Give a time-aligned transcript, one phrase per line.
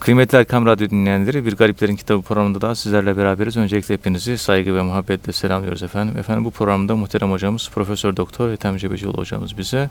[0.00, 3.56] Kıymetli Erkam Radyo dinleyenleri bir Gariplerin Kitabı programında daha sizlerle beraberiz.
[3.56, 6.18] Öncelikle hepinizi saygı ve muhabbetle selamlıyoruz efendim.
[6.18, 9.90] Efendim bu programda muhterem hocamız Profesör Doktor Ethem Cebecioğlu hocamız bize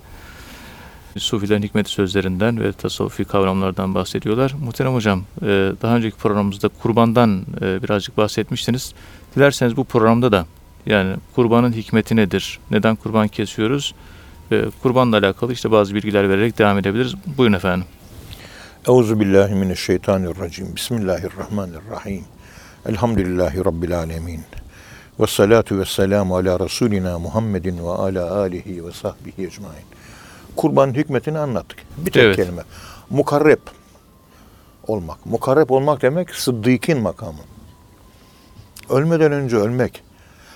[1.17, 4.55] Sufilerin hikmeti sözlerinden ve tasavvufi kavramlardan bahsediyorlar.
[4.63, 8.94] Muhterem hocam e, daha önceki programımızda kurbandan e, birazcık bahsetmiştiniz.
[9.35, 10.46] Dilerseniz bu programda da
[10.85, 12.60] yani kurbanın hikmeti nedir?
[12.71, 13.96] Neden kurban kesiyoruz?
[14.83, 17.16] Kurbanla alakalı işte bazı bilgiler vererek devam edebiliriz.
[17.38, 17.85] Buyurun efendim.
[18.90, 20.76] Euzu billahi mineşşeytanirracim.
[20.76, 22.23] Bismillahirrahmanirrahim.
[22.85, 24.41] Elhamdülillahi rabbil alamin.
[25.20, 29.84] Ve salatu ve selamu ala Resulina Muhammedin ve ala alihi ve sahbihi ecmain.
[30.55, 31.79] Kurbanın hikmetini anlattık.
[31.98, 32.35] Bir tek Evet.
[32.35, 32.62] kelime.
[33.09, 33.59] Mukarreb
[34.88, 35.26] olmak.
[35.26, 37.41] Mukarreb olmak demek sıddıkın makamı.
[38.90, 40.03] Ölmeden önce ölmek.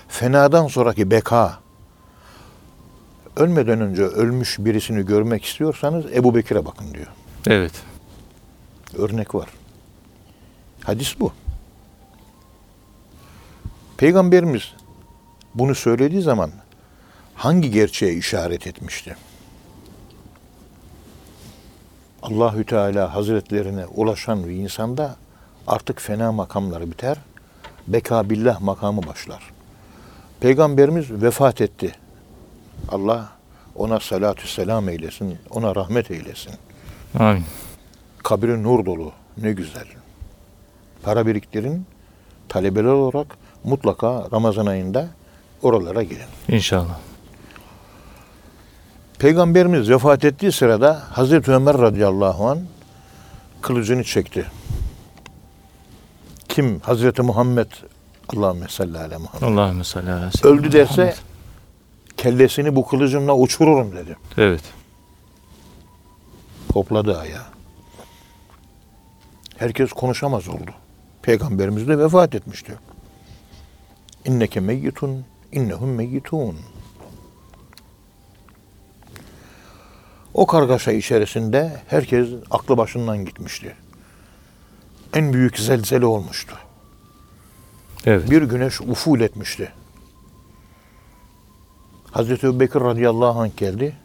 [0.08, 1.58] Fenadan sonraki beka.
[3.36, 7.08] Ölmeden önce ölmüş birisini görmek istiyorsanız Ebu Bekir'e bakın diyor.
[7.46, 7.72] Evet.
[8.98, 9.48] Örnek var.
[10.84, 11.32] Hadis bu.
[13.96, 14.72] Peygamberimiz
[15.54, 16.50] bunu söylediği zaman
[17.34, 19.16] hangi gerçeğe işaret etmişti?
[22.22, 25.16] Allahü Teala Hazretlerine ulaşan bir insanda
[25.66, 27.18] artık fena makamları biter,
[27.86, 29.50] bekabillah makamı başlar.
[30.40, 31.92] Peygamberimiz vefat etti.
[32.88, 33.28] Allah
[33.74, 36.52] ona salatü selam eylesin, ona rahmet eylesin.
[37.18, 37.44] Amin.
[38.24, 39.12] Kabri nur dolu.
[39.36, 39.86] Ne güzel.
[41.02, 41.86] Para biriktirin.
[42.48, 43.26] Talebeler olarak
[43.64, 45.08] mutlaka Ramazan ayında
[45.62, 46.26] oralara gidin.
[46.48, 46.98] İnşallah.
[49.18, 52.58] Peygamberimiz vefat ettiği sırada Hazreti Ömer radıyallahu an
[53.62, 54.46] kılıcını çekti.
[56.48, 56.80] Kim?
[56.80, 57.70] Hazreti Muhammed
[58.36, 59.58] Allahümme salli ala Muhammed.
[59.58, 61.16] Allahümme salli ala Öldü derse Muhammed.
[62.16, 64.16] kellesini bu kılıcımla uçururum dedi.
[64.38, 64.62] Evet.
[66.72, 67.53] Topladı ayağı.
[69.58, 70.70] Herkes konuşamaz oldu.
[71.22, 72.74] Peygamberimiz de vefat etmişti.
[74.24, 76.56] İnneke meyyitun, innehum meyyitun.
[80.34, 83.76] O kargaşa içerisinde herkes aklı başından gitmişti.
[85.14, 86.56] En büyük zelzele olmuştu.
[88.06, 88.30] Evet.
[88.30, 89.72] Bir güneş uful etmişti.
[92.10, 93.96] Hazreti Ebubekir radıyallahu anh geldi.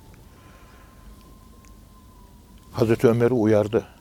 [2.72, 3.99] Hazreti Ömer'i uyardı.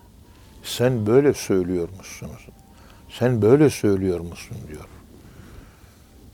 [0.69, 2.47] Sen böyle söylüyor musunuz?
[3.11, 4.85] Sen böyle söylüyor musun diyor.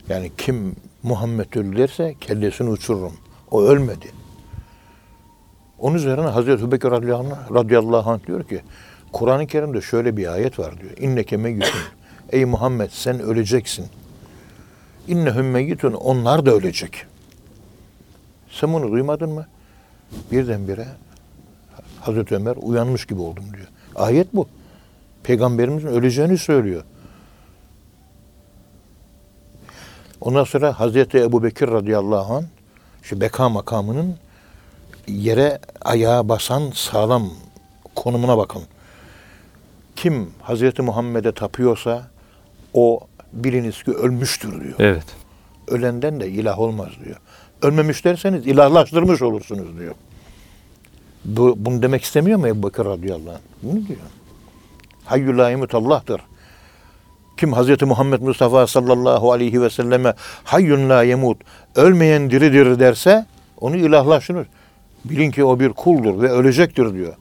[0.09, 3.13] Yani kim Muhammed öldü derse kellesini uçururum.
[3.51, 4.11] O ölmedi.
[5.79, 8.61] Onun üzerine Hazreti anh, radıyallahu anh diyor ki
[9.13, 10.97] Kur'an-ı Kerim'de şöyle bir ayet var diyor.
[10.97, 11.79] İnneke meyyitun.
[12.29, 13.85] Ey Muhammed sen öleceksin.
[15.07, 15.93] İnnehum meyyitun.
[15.93, 17.05] Onlar da ölecek.
[18.51, 19.47] Sen bunu duymadın mı?
[20.31, 20.87] Birdenbire
[22.01, 23.67] Hazreti Ömer uyanmış gibi oldum diyor.
[23.95, 24.47] Ayet bu.
[25.23, 26.83] Peygamberimizin öleceğini söylüyor.
[30.21, 32.45] Ondan sonra Hazreti Ebu Bekir radıyallahu anh
[33.01, 34.15] şu beka makamının
[35.07, 37.29] yere ayağa basan sağlam
[37.95, 38.61] konumuna bakın.
[39.95, 42.07] Kim Hazreti Muhammed'e tapıyorsa
[42.73, 42.99] o
[43.33, 44.75] biliniz ki ölmüştür diyor.
[44.79, 45.05] Evet.
[45.67, 47.17] Ölenden de ilah olmaz diyor.
[47.61, 49.95] Ölmemiş derseniz ilahlaştırmış olursunuz diyor.
[51.25, 53.39] Bu, bunu demek istemiyor mu Ebu Bakır radıyallahu anh?
[53.63, 53.99] Bunu diyor.
[55.05, 56.21] Hayyul la Allah'tır.
[57.37, 60.13] Kim Hazreti Muhammed Mustafa sallallahu aleyhi ve selleme
[60.43, 61.37] hayyun la yemut
[61.75, 63.25] ölmeyen diridir derse
[63.61, 64.47] onu ilahlaştırır.
[65.05, 67.13] Bilin ki o bir kuldur ve ölecektir diyor.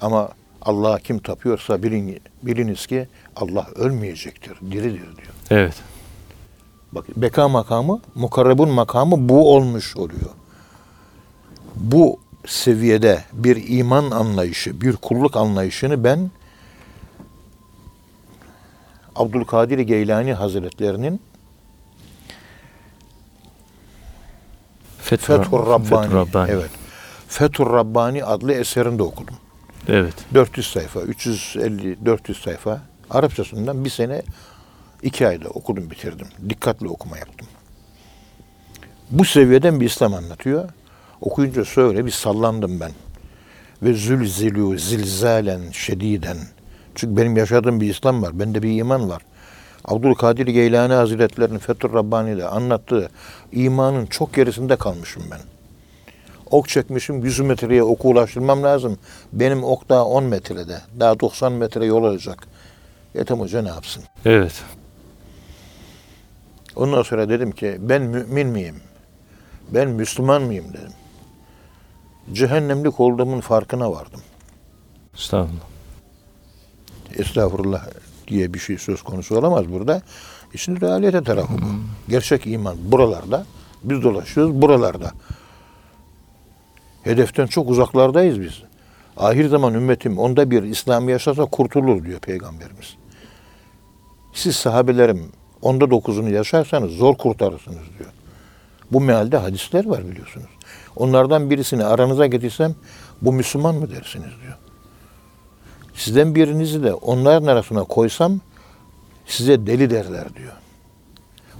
[0.00, 0.28] Ama
[0.62, 5.34] Allah'a kim tapıyorsa bilin, biliniz ki Allah ölmeyecektir, diridir diyor.
[5.50, 5.74] Evet.
[6.92, 10.30] Bak beka makamı, mukarrebun makamı bu olmuş oluyor.
[11.76, 16.30] Bu seviyede bir iman anlayışı, bir kulluk anlayışını ben
[19.16, 21.20] Abdülkadir Geylani Hazretlerinin
[24.98, 26.50] Fethur, Fethur Rabbani, Fethur Rabbani.
[26.50, 26.70] evet.
[27.28, 29.36] Fethur Rabbani adlı eserinde okudum.
[29.88, 30.14] Evet.
[30.34, 32.80] 400 sayfa, 350 400 sayfa.
[33.10, 34.22] Arapçasından bir sene
[35.02, 36.26] iki ayda okudum bitirdim.
[36.48, 37.48] Dikkatli okuma yaptım.
[39.10, 40.68] Bu seviyeden bir İslam anlatıyor.
[41.20, 42.90] Okuyunca söyle bir sallandım ben.
[43.82, 46.36] Ve zülzilu zilzalen şediden.
[46.94, 48.38] Çünkü benim yaşadığım bir İslam var.
[48.38, 49.22] Bende bir iman var.
[49.84, 53.08] Abdülkadir Geylani Hazretleri'nin Fethur Rabbani'de anlattığı
[53.52, 55.40] imanın çok gerisinde kalmışım ben.
[56.50, 58.98] Ok çekmişim 100 metreye oku ulaştırmam lazım.
[59.32, 60.80] Benim ok daha 10 metrede.
[61.00, 62.46] Daha 90 metre yol olacak.
[63.14, 64.04] Ethem Hoca ne yapsın?
[64.24, 64.62] Evet.
[66.76, 68.76] Ondan sonra dedim ki ben mümin miyim?
[69.70, 70.92] Ben Müslüman mıyım dedim.
[72.32, 74.20] Cehennemlik olduğumun farkına vardım.
[75.14, 75.68] Estağfurullah.
[77.16, 77.86] Estağfurullah
[78.28, 80.02] diye bir şey söz konusu olamaz burada.
[80.54, 81.66] İşin realite tarafı bu.
[82.08, 83.46] Gerçek iman buralarda.
[83.84, 85.12] Biz dolaşıyoruz buralarda.
[87.02, 88.62] Hedeften çok uzaklardayız biz.
[89.16, 92.96] Ahir zaman ümmetim onda bir İslam yaşasa kurtulur diyor Peygamberimiz.
[94.32, 95.32] Siz sahabelerim
[95.62, 98.10] onda dokuzunu yaşarsanız zor kurtarırsınız diyor.
[98.92, 100.50] Bu mealde hadisler var biliyorsunuz.
[100.98, 102.74] Onlardan birisini aranıza getirsem
[103.22, 104.58] bu Müslüman mı dersiniz diyor.
[105.94, 108.40] Sizden birinizi de onların arasına koysam
[109.26, 110.52] size deli derler diyor.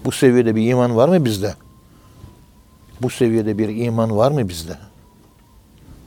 [0.04, 1.54] Bu seviyede bir iman var mı bizde?
[3.02, 4.78] Bu seviyede bir iman var mı bizde?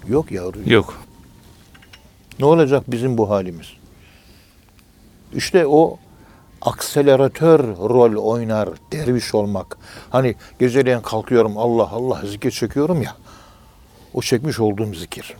[0.07, 0.61] Yok yavrum.
[0.65, 1.01] Yok.
[2.39, 3.67] Ne olacak bizim bu halimiz?
[5.33, 5.97] İşte o
[6.61, 9.77] akseleratör rol oynar derviş olmak.
[10.09, 13.15] Hani geceleyen kalkıyorum Allah Allah zikir çekiyorum ya.
[14.13, 15.35] O çekmiş olduğum zikir.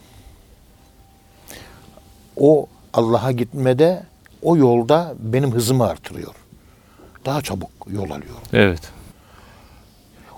[2.38, 4.04] O Allah'a gitmede
[4.42, 6.36] o yolda benim hızımı artırıyor.
[7.26, 8.42] Daha çabuk yol alıyorum.
[8.54, 8.82] Evet.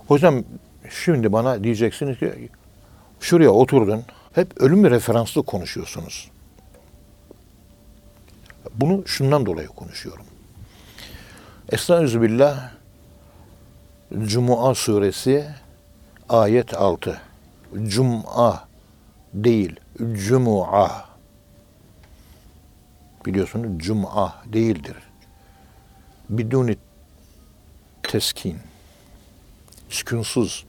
[0.08, 0.44] Hocam
[0.90, 2.50] şimdi bana diyeceksiniz ki
[3.20, 4.04] şuraya oturdun
[4.34, 6.32] hep ölümle referanslı konuşuyorsunuz.
[8.76, 10.26] Bunu şundan dolayı konuşuyorum.
[11.72, 12.72] Estağfirullah
[14.26, 15.48] Cuma suresi
[16.30, 17.22] ayet 6.
[17.88, 18.68] Cuma
[19.34, 19.80] değil,
[20.14, 21.06] Cuma.
[23.26, 24.96] Biliyorsunuz Cuma değildir.
[26.30, 26.78] Biduni
[28.04, 28.58] teskin
[29.90, 30.66] sükunsuz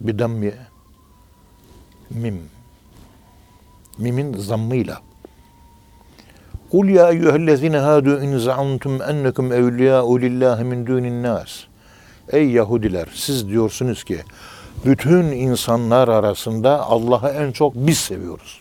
[0.00, 0.54] bir dammi
[2.10, 2.42] mim
[3.98, 5.00] mimin zammıyla
[6.70, 11.64] Kul ya eyyühellezine hadu in za'antum ennekum evliyâ'u lillahi min dûnin nas.
[12.32, 14.20] Ey Yahudiler siz diyorsunuz ki
[14.84, 18.60] bütün insanlar arasında Allah'ı en çok biz seviyoruz.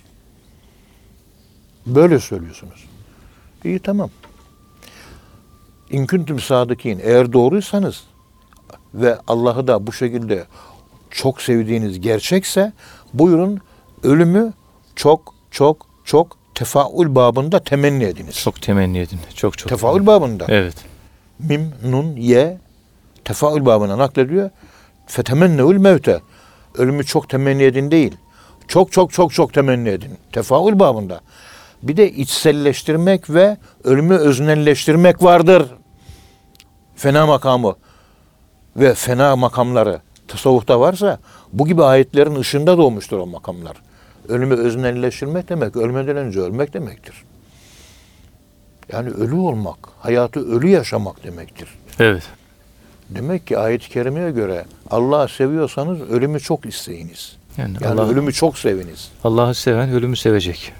[1.85, 2.85] Böyle söylüyorsunuz.
[3.63, 4.09] İyi tamam.
[5.89, 6.99] İn kuntum sadıkin.
[7.03, 8.03] Eğer doğruysanız
[8.93, 10.45] ve Allah'ı da bu şekilde
[11.11, 12.73] çok sevdiğiniz gerçekse
[13.13, 13.61] buyurun
[14.03, 14.53] ölümü
[14.95, 18.35] çok çok çok tefaül babında temenni ediniz.
[18.35, 19.19] Çok temenni edin.
[19.35, 19.69] Çok çok.
[19.69, 20.45] Tefaül babında.
[20.49, 20.75] Evet.
[21.39, 22.57] Mim, nun, ye
[23.25, 24.49] tefaül babına naklediyor.
[25.07, 26.21] Fetemenneül mevte.
[26.77, 28.17] Ölümü çok temenni edin değil.
[28.67, 30.17] Çok çok çok çok temenni edin.
[30.31, 31.21] Tefaül babında.
[31.83, 35.67] Bir de içselleştirmek ve ölümü öznelleştirmek vardır.
[36.95, 37.75] Fena makamı
[38.75, 41.19] ve fena makamları tasavvufta varsa
[41.53, 43.77] bu gibi ayetlerin ışığında doğmuştur o makamlar.
[44.27, 47.23] Ölümü öznelleştirmek demek, ölmeden önce ölmek demektir.
[48.91, 51.69] Yani ölü olmak, hayatı ölü yaşamak demektir.
[51.99, 52.23] Evet.
[53.09, 57.35] Demek ki ayet-i kerimeye göre Allah'ı seviyorsanız ölümü çok isteyiniz.
[57.57, 59.11] Yani, Yani Allah, ölümü çok seviniz.
[59.23, 60.73] Allah'ı seven ölümü sevecek.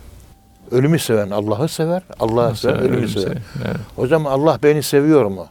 [0.71, 3.37] Ölümü seven Allah'ı sever, Allah'ı seven ölümü sever.
[3.65, 3.77] Evet.
[3.97, 5.47] O zaman Allah beni seviyor mu?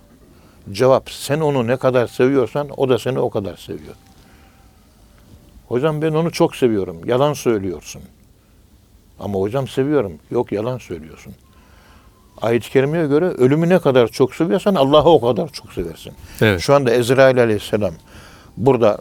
[0.72, 3.94] Cevap, sen onu ne kadar seviyorsan o da seni o kadar seviyor.
[5.69, 6.96] Hocam ben onu çok seviyorum.
[7.04, 8.02] Yalan söylüyorsun.
[9.20, 10.12] Ama hocam seviyorum.
[10.30, 11.34] Yok yalan söylüyorsun.
[12.43, 16.12] Ayet-i kerimeye göre ölümü ne kadar çok seviyorsan Allah'ı o kadar çok seversin.
[16.41, 16.61] Evet.
[16.61, 17.93] Şu anda Ezrail aleyhisselam
[18.56, 18.99] burada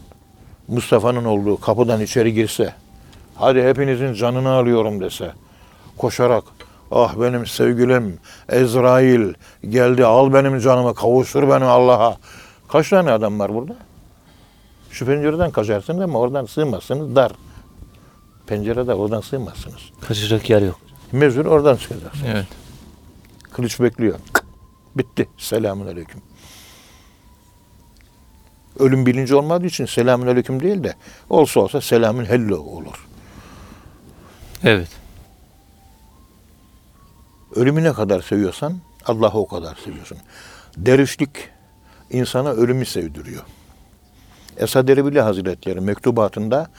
[0.67, 2.73] Mustafa'nın olduğu kapıdan içeri girse,
[3.35, 5.31] hadi hepinizin canını alıyorum dese,
[5.97, 6.43] koşarak,
[6.91, 8.19] ah benim sevgilim
[8.49, 9.33] Ezrail
[9.69, 12.17] geldi al benim canımı kavuştur beni Allah'a.
[12.67, 13.75] Kaç tane adam var burada?
[14.91, 17.31] Şu pencereden kaçarsınız ama oradan sığmazsınız dar.
[18.47, 19.81] Pencerede oradan sığmazsınız.
[20.07, 20.79] Kaçacak yer yok.
[21.11, 22.31] Mezur oradan çıkacaksınız.
[22.33, 22.60] Evet.
[23.53, 24.19] Kılıç bekliyor.
[24.95, 25.29] Bitti.
[25.37, 26.21] Selamun aleyküm.
[28.79, 30.95] Ölüm bilinci olmadığı için selamun aleyküm değil de
[31.29, 33.07] olsa olsa selamün hello olur.
[34.63, 34.89] Evet.
[37.55, 40.17] Ölümü ne kadar seviyorsan Allah'ı o kadar seviyorsun.
[40.77, 41.29] Dervişlik
[42.09, 43.43] insana ölümü sevdiriyor.
[44.57, 46.71] Esad Erbili Hazretleri mektubatında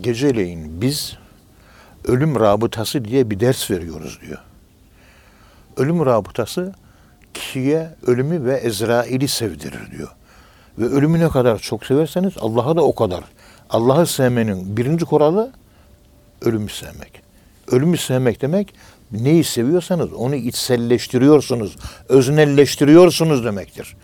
[0.00, 1.16] geceleyin biz
[2.04, 4.38] ölüm rabıtası diye bir ders veriyoruz diyor.
[5.76, 6.74] Ölüm rabıtası
[7.34, 10.10] kişiye ölümü ve Ezrail'i sevdirir diyor.
[10.78, 13.24] Ve ölümü ne kadar çok severseniz Allah'ı da o kadar.
[13.70, 15.52] Allah'ı sevmenin birinci kuralı
[16.42, 17.22] ölümü sevmek.
[17.70, 18.74] Ölümü sevmek demek
[19.12, 21.76] neyi seviyorsanız onu içselleştiriyorsunuz,
[22.08, 23.96] öznelleştiriyorsunuz demektir.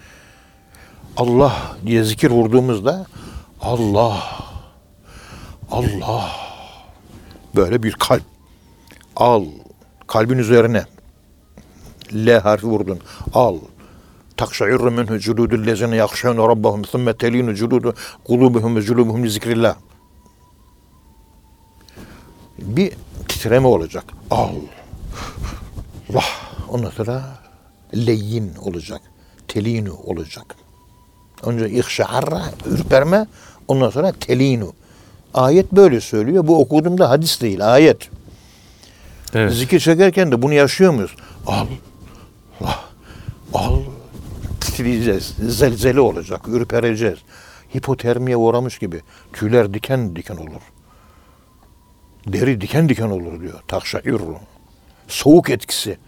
[1.17, 3.07] Allah diye zikir vurduğumuzda
[3.61, 4.23] Allah,
[5.71, 6.31] Allah
[7.57, 8.23] böyle bir kalp
[9.17, 9.45] al
[10.07, 10.85] kalbin üzerine
[12.15, 12.99] L harfi vurdun
[13.35, 13.57] al
[14.37, 19.77] takşayirru minhu culudul lezine yakşavne rabbahum thumme telinu culudu kulubuhum ve culubuhum zikrillah
[22.61, 22.93] bir
[23.29, 24.05] titreme olacak.
[24.31, 26.25] Allah.
[26.69, 27.25] Ondan sonra
[27.95, 29.01] leyyin olacak.
[29.49, 30.57] Telinu olacak.
[31.43, 33.27] Önce ihşarra, ürperme.
[33.69, 34.73] Ondan sonra telinu.
[35.35, 36.47] Ayet böyle söylüyor.
[36.47, 38.11] Bu okuduğumda hadis değil, ayet.
[39.35, 39.53] Evet.
[39.53, 41.17] Zikir çekerken de bunu yaşıyor muyuz?
[41.47, 41.67] Allah,
[43.55, 43.83] Allah,
[44.61, 47.19] titreyeceğiz, zelzele olacak, ürpereceğiz.
[47.77, 49.01] Hipotermiye uğramış gibi
[49.33, 50.61] tüyler diken diken olur.
[52.27, 53.61] Deri diken diken olur diyor.
[53.69, 54.39] Takşairru.
[55.09, 55.99] Soğuk etkisi.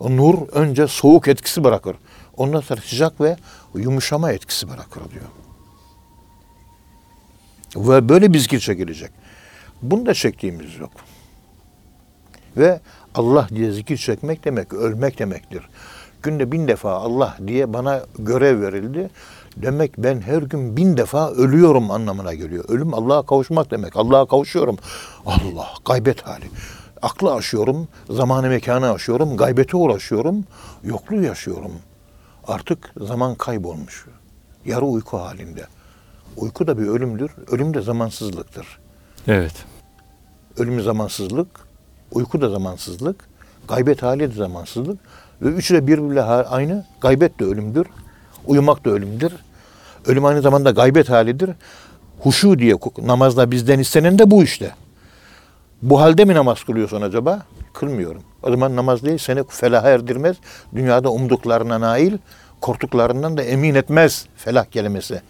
[0.00, 1.96] O nur önce soğuk etkisi bırakır.
[2.36, 3.36] Ondan sonra sıcak ve
[3.74, 5.24] yumuşama etkisi bırakır diyor.
[7.76, 9.10] Ve böyle bir zikir çekilecek.
[9.82, 10.90] Bunu da çektiğimiz yok.
[12.56, 12.80] Ve
[13.14, 15.68] Allah diye zikir çekmek demek ölmek demektir.
[16.22, 19.10] Günde bin defa Allah diye bana görev verildi.
[19.56, 22.64] Demek ben her gün bin defa ölüyorum anlamına geliyor.
[22.68, 23.96] Ölüm Allah'a kavuşmak demek.
[23.96, 24.76] Allah'a kavuşuyorum.
[25.26, 26.44] Allah gaybet hali.
[27.02, 30.44] Aklı aşıyorum, zamanı mekanı aşıyorum, gaybete ulaşıyorum,
[30.84, 31.72] yokluğu yaşıyorum.
[32.46, 34.06] Artık zaman kaybolmuş.
[34.64, 35.66] Yarı uyku halinde.
[36.36, 37.30] Uyku da bir ölümdür.
[37.50, 38.78] Ölüm de zamansızlıktır.
[39.26, 39.54] Evet.
[40.58, 41.48] Ölüm zamansızlık,
[42.12, 43.28] uyku da zamansızlık,
[43.68, 44.98] gaybet hali de zamansızlık.
[45.42, 46.84] Ve üçü de birbiriyle aynı.
[47.00, 47.86] Gaybet de ölümdür,
[48.46, 49.32] uyumak da ölümdür.
[50.06, 51.50] Ölüm aynı zamanda gaybet halidir.
[52.20, 54.74] Huşu diye namazda bizden istenen de bu işte.
[55.82, 57.42] Bu halde mi namaz kılıyorsun acaba?
[57.74, 58.22] Kılmıyorum.
[58.42, 60.36] O zaman namaz değil seni felaha erdirmez.
[60.74, 62.18] Dünyada umduklarına nail,
[62.60, 65.22] korktuklarından da emin etmez felah kelimesi.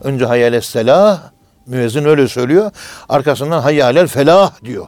[0.00, 1.22] Önce hayal selah,
[1.66, 2.70] müezzin öyle söylüyor.
[3.08, 4.86] Arkasından hayalel felah diyor.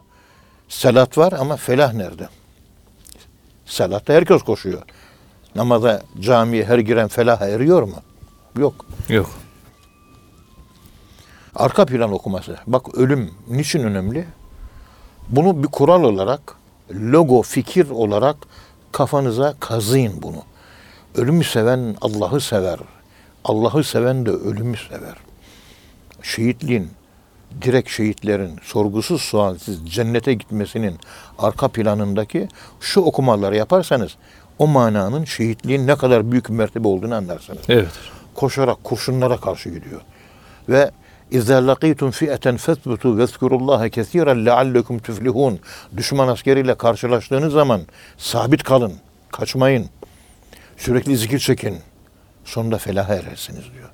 [0.68, 2.28] Salat var ama felah nerede?
[3.66, 4.82] Salatta herkes koşuyor.
[5.54, 7.96] Namaza, camiye her giren felaha eriyor mu?
[8.58, 8.86] Yok.
[9.08, 9.30] Yok.
[11.54, 12.56] Arka plan okuması.
[12.66, 14.26] Bak ölüm niçin önemli?
[15.28, 16.56] Bunu bir kural olarak,
[16.90, 18.36] logo, fikir olarak
[18.92, 20.42] kafanıza kazıyın bunu.
[21.14, 22.78] Ölümü seven Allah'ı sever.
[23.44, 25.14] Allah'ı seven de ölümü sever.
[26.22, 26.90] Şehitliğin,
[27.62, 30.98] direkt şehitlerin sorgusuz sualsiz cennete gitmesinin
[31.38, 32.48] arka planındaki
[32.80, 34.16] şu okumaları yaparsanız
[34.58, 37.88] o mananın şehitliğin ne kadar büyük bir mertebe olduğunu anlarsınız Evet.
[38.34, 40.00] koşarak kurşunlara karşı gidiyor.
[40.68, 40.90] Ve
[41.30, 45.58] İzâ lakîtum fi'eten fethbutu vezkurullâhe kesiren leallekum tuflihun.
[45.96, 47.80] Düşman askeriyle karşılaştığınız zaman
[48.18, 48.92] sabit kalın,
[49.32, 49.86] kaçmayın.
[50.76, 51.76] Sürekli zikir çekin.
[52.44, 53.88] Sonunda felaha erersiniz diyor.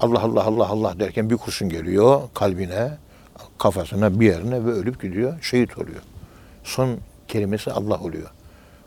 [0.00, 2.90] Allah Allah Allah Allah derken bir kurşun geliyor kalbine,
[3.58, 6.00] kafasına, bir yerine ve ölüp gidiyor, şehit oluyor.
[6.64, 6.96] Son
[7.28, 8.30] kelimesi Allah oluyor.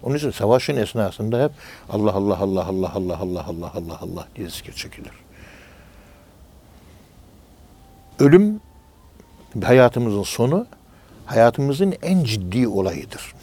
[0.03, 1.51] Onun için savaşın esnasında hep
[1.89, 5.11] Allah Allah Allah Allah Allah Allah Allah Allah Allah diye zikir çekilir.
[8.19, 8.61] Ölüm
[9.63, 10.67] hayatımızın sonu,
[11.25, 13.33] hayatımızın en ciddi olayıdır.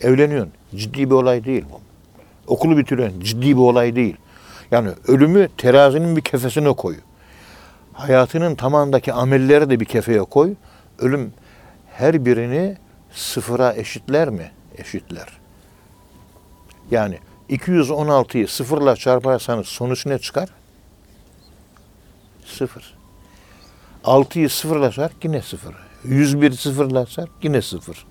[0.00, 1.80] Evleniyorsun, ciddi bir olay değil bu.
[2.46, 4.16] Okulu bitiriyorsun, ciddi bir olay değil.
[4.72, 6.96] Yani ölümü terazinin bir kefesine koy.
[7.92, 10.54] Hayatının tamamındaki amelleri de bir kefeye koy.
[10.98, 11.32] Ölüm
[11.92, 12.76] her birini
[13.12, 14.50] sıfıra eşitler mi?
[14.78, 15.28] Eşitler.
[16.90, 17.18] Yani
[17.50, 20.48] 216'yı sıfırla çarparsanız sonuç ne çıkar?
[22.44, 22.94] Sıfır.
[24.04, 25.74] 6'yı sıfırlasak yine sıfır.
[26.04, 28.06] 101 sıfırlasak yine sıfır.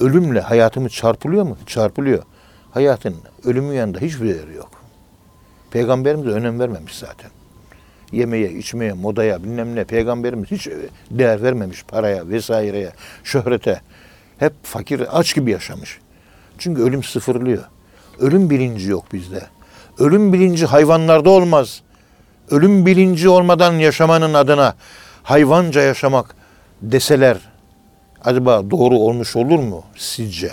[0.00, 1.58] Ölümle hayatımız çarpılıyor mu?
[1.66, 2.22] Çarpılıyor.
[2.70, 4.85] Hayatın ölümün yanında hiçbir değeri yok.
[5.76, 7.30] Peygamberimiz önem vermemiş zaten.
[8.12, 9.84] Yemeye, içmeye, modaya, bilmem ne.
[9.84, 10.68] Peygamberimiz hiç
[11.10, 12.92] değer vermemiş paraya, vesaireye,
[13.24, 13.80] şöhrete.
[14.38, 15.98] Hep fakir, aç gibi yaşamış.
[16.58, 17.64] Çünkü ölüm sıfırlıyor.
[18.18, 19.42] Ölüm bilinci yok bizde.
[19.98, 21.82] Ölüm bilinci hayvanlarda olmaz.
[22.50, 24.74] Ölüm bilinci olmadan yaşamanın adına
[25.22, 26.36] hayvanca yaşamak
[26.82, 27.38] deseler
[28.24, 30.52] acaba doğru olmuş olur mu sizce?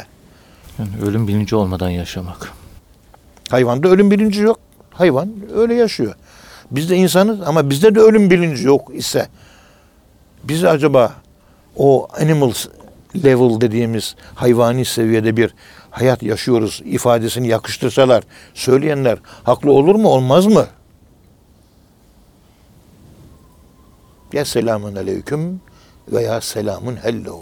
[0.79, 2.51] Yani ölüm bilinci olmadan yaşamak.
[3.49, 4.59] Hayvanda ölüm bilinci yok.
[4.93, 6.15] Hayvan öyle yaşıyor.
[6.71, 9.27] Biz de insanız ama bizde de ölüm bilinci yok ise
[10.43, 11.13] biz acaba
[11.75, 12.51] o animal
[13.23, 15.53] level dediğimiz hayvani seviyede bir
[15.91, 18.23] hayat yaşıyoruz ifadesini yakıştırsalar
[18.53, 20.67] söyleyenler haklı olur mu olmaz mı?
[24.33, 25.61] Ya selamun aleyküm
[26.11, 27.39] veya selamun hello.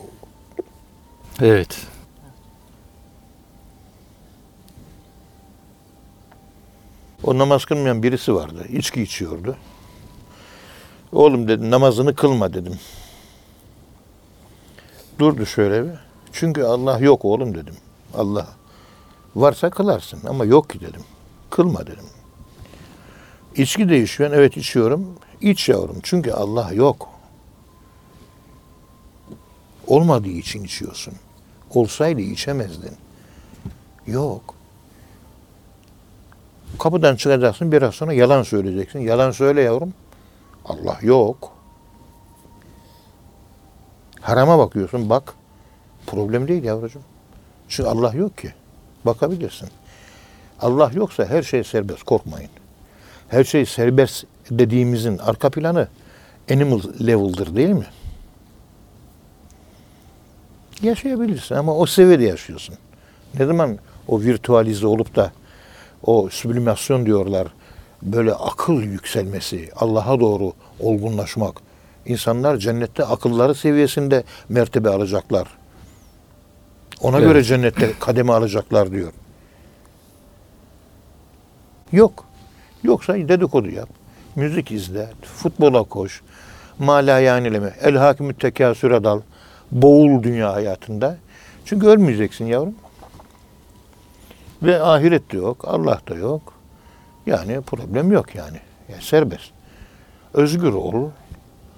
[1.42, 1.91] Evet.
[7.24, 8.66] O namaz kılmayan birisi vardı.
[8.70, 9.58] İçki içiyordu.
[11.12, 12.80] Oğlum dedim namazını kılma dedim.
[15.20, 15.92] Durdu şöyle bir.
[16.32, 17.76] Çünkü Allah yok oğlum dedim.
[18.14, 18.48] Allah
[19.36, 21.02] varsa kılarsın ama yok ki dedim.
[21.50, 22.06] Kılma dedim.
[23.56, 24.38] İçki de içiyorsun.
[24.38, 25.08] Evet içiyorum.
[25.42, 25.98] İç yavrum.
[26.04, 27.10] Çünkü Allah yok.
[29.88, 31.14] Olmadığı için içiyorsun.
[31.74, 32.96] Olsaydı içemezdin.
[34.08, 34.56] Yok.
[36.80, 39.00] Kapıdan çıkacaksın biraz sonra yalan söyleyeceksin.
[39.00, 39.94] Yalan söyle yavrum.
[40.66, 41.52] Allah yok.
[44.22, 45.34] Harama bakıyorsun bak.
[46.08, 47.02] Problem değil yavrucuğum.
[47.68, 48.54] Çünkü Allah yok ki.
[49.06, 49.70] Bakabilirsin.
[50.62, 52.04] Allah yoksa her şey serbest.
[52.04, 52.50] Korkmayın.
[53.28, 55.88] Her şey serbest dediğimizin arka planı
[56.52, 57.86] animal level'dır değil mi?
[60.82, 62.76] Yaşayabilirsin ama o seviyede yaşıyorsun.
[63.40, 65.32] Ne zaman o virtualize olup da
[66.06, 67.48] o süblimasyon diyorlar
[68.02, 71.56] böyle akıl yükselmesi, Allah'a doğru olgunlaşmak.
[72.06, 75.48] İnsanlar cennette akılları seviyesinde mertebe alacaklar.
[77.02, 77.28] Ona Evet.
[77.28, 79.12] göre cennette kademe alacaklar diyor.
[81.92, 82.26] Yok.
[82.84, 83.90] Yoksa dedikodu yap.
[84.36, 85.10] Müzik izle.
[85.22, 86.22] Futbola koş.
[86.80, 87.74] Malayanileme.
[87.82, 89.22] El hakimü tekasüre dal.
[89.72, 91.18] Boğul dünya hayatında.
[91.66, 92.76] Çünkü ölmeyeceksin yavrum.
[94.64, 95.66] Ve ahiret de yok.
[95.68, 96.54] Allah da yok.
[97.26, 98.58] Yani problem yok yani.
[98.90, 99.52] yani serbest.
[100.34, 101.10] Özgür ol.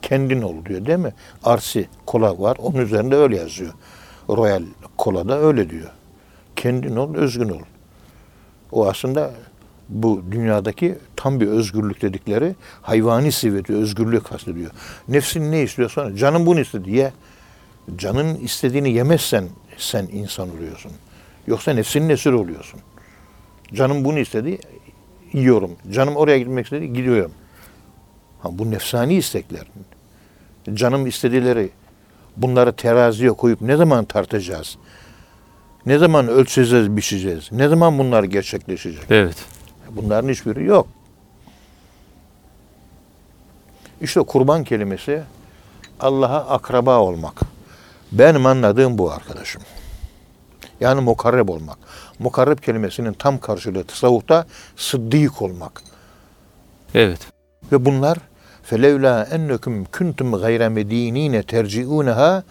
[0.01, 1.13] Kendin ol diyor değil mi?
[1.43, 2.57] Arsi kola var.
[2.59, 3.73] Onun üzerinde öyle yazıyor.
[4.29, 4.63] Royal
[4.97, 5.89] Kola'da öyle diyor.
[6.55, 7.61] Kendin ol, özgün ol.
[8.71, 9.31] O aslında
[9.89, 14.71] bu dünyadaki tam bir özgürlük dedikleri hayvani seviyede özgürlüğü kastediyor.
[15.07, 17.13] Nefsin ne istiyorsa canın bunu istedi ye.
[17.95, 20.91] Canın istediğini yemezsen sen insan oluyorsun.
[21.47, 22.79] Yoksa nefsinin esiri oluyorsun.
[23.73, 24.59] Canım bunu istedi
[25.33, 25.71] yiyorum.
[25.91, 27.31] Canım oraya gitmek istedi gidiyorum.
[28.41, 29.67] Ha, bu nefsani istekler.
[30.73, 31.69] Canım istediğleri
[32.37, 34.77] bunları teraziye koyup ne zaman tartacağız?
[35.85, 37.51] Ne zaman ölçeceğiz, biçeceğiz?
[37.51, 39.03] Ne zaman bunlar gerçekleşecek?
[39.09, 39.45] Evet.
[39.89, 40.87] Bunların hiçbiri yok.
[44.01, 45.23] İşte kurban kelimesi
[45.99, 47.41] Allah'a akraba olmak.
[48.11, 49.61] Benim anladığım bu arkadaşım.
[50.83, 51.77] Yani mukarreb olmak.
[52.19, 55.81] Mukarreb kelimesinin tam karşılığı tasavvufta sıddık olmak.
[56.95, 57.19] Evet.
[57.71, 58.17] Ve bunlar
[58.63, 62.43] felevla ennekum kuntum gayre medinine terciuneha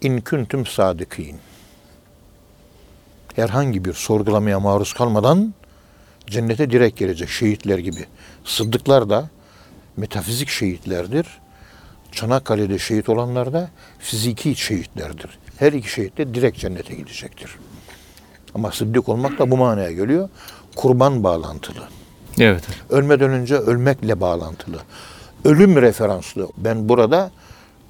[0.00, 1.38] in kuntum sadikin.
[3.36, 5.54] Herhangi bir sorgulamaya maruz kalmadan
[6.26, 8.06] cennete direkt gelecek şehitler gibi.
[8.44, 9.28] Sıddıklar da
[9.96, 11.26] metafizik şehitlerdir.
[12.12, 15.38] Çanakkale'de şehit olanlar da fiziki şehitlerdir.
[15.58, 17.50] Her iki şehit de direkt cennete gidecektir.
[18.54, 20.28] Ama sıddık olmak da bu manaya geliyor.
[20.76, 21.82] Kurban bağlantılı.
[22.38, 22.64] Evet.
[22.90, 24.76] Ölmeden önce ölmekle bağlantılı.
[25.44, 26.48] Ölüm referanslı.
[26.56, 27.30] Ben burada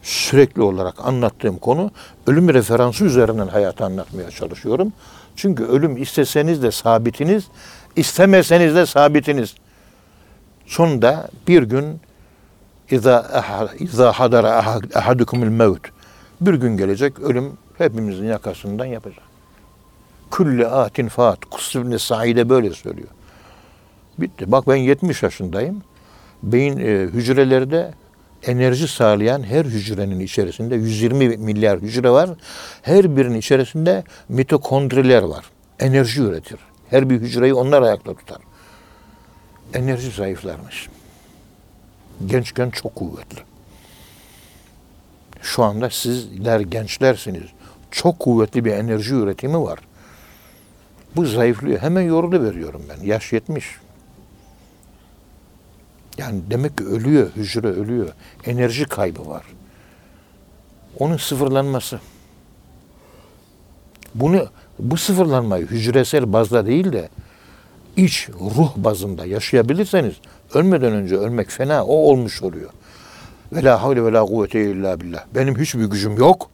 [0.02, 1.90] sürekli olarak anlattığım konu
[2.26, 4.92] ölüm referansı üzerinden hayatı anlatmaya çalışıyorum.
[5.36, 7.44] Çünkü ölüm isteseniz de sabitiniz,
[7.96, 9.54] istemeseniz de sabitiniz.
[10.66, 12.00] Sonunda bir gün
[12.90, 15.97] İza hadara ahadukumul mevt.
[16.40, 19.24] Bir gün gelecek ölüm hepimizin yakasından yapacak.
[20.30, 21.44] Kulli atin faat.
[21.44, 23.08] Kusribni Said'e böyle söylüyor.
[24.18, 24.52] Bitti.
[24.52, 25.82] Bak ben 70 yaşındayım.
[26.42, 27.94] Beyin e, hücrelerde
[28.42, 32.30] enerji sağlayan her hücrenin içerisinde 120 milyar hücre var.
[32.82, 35.44] Her birinin içerisinde mitokondriler var.
[35.78, 36.58] Enerji üretir.
[36.90, 38.38] Her bir hücreyi onlar ayakta tutar.
[39.74, 40.88] Enerji zayıflarmış.
[42.26, 43.38] Gençken çok kuvvetli.
[45.42, 47.44] Şu anda sizler gençlersiniz.
[47.90, 49.78] Çok kuvvetli bir enerji üretimi var.
[51.16, 51.80] Bu zayıflıyor.
[51.80, 53.06] Hemen yorulu veriyorum ben.
[53.06, 53.64] Yaş 70.
[56.18, 58.08] Yani demek ki ölüyor, hücre ölüyor.
[58.44, 59.42] Enerji kaybı var.
[60.98, 62.00] Onun sıfırlanması.
[64.14, 64.48] Bunu
[64.78, 67.08] bu sıfırlanmayı hücresel bazda değil de
[67.96, 70.14] iç ruh bazında yaşayabilirseniz
[70.54, 72.70] ölmeden önce ölmek fena o olmuş oluyor.
[73.52, 75.24] Ve la havle ve la kuvvete illa billah.
[75.34, 76.50] Benim hiçbir gücüm yok.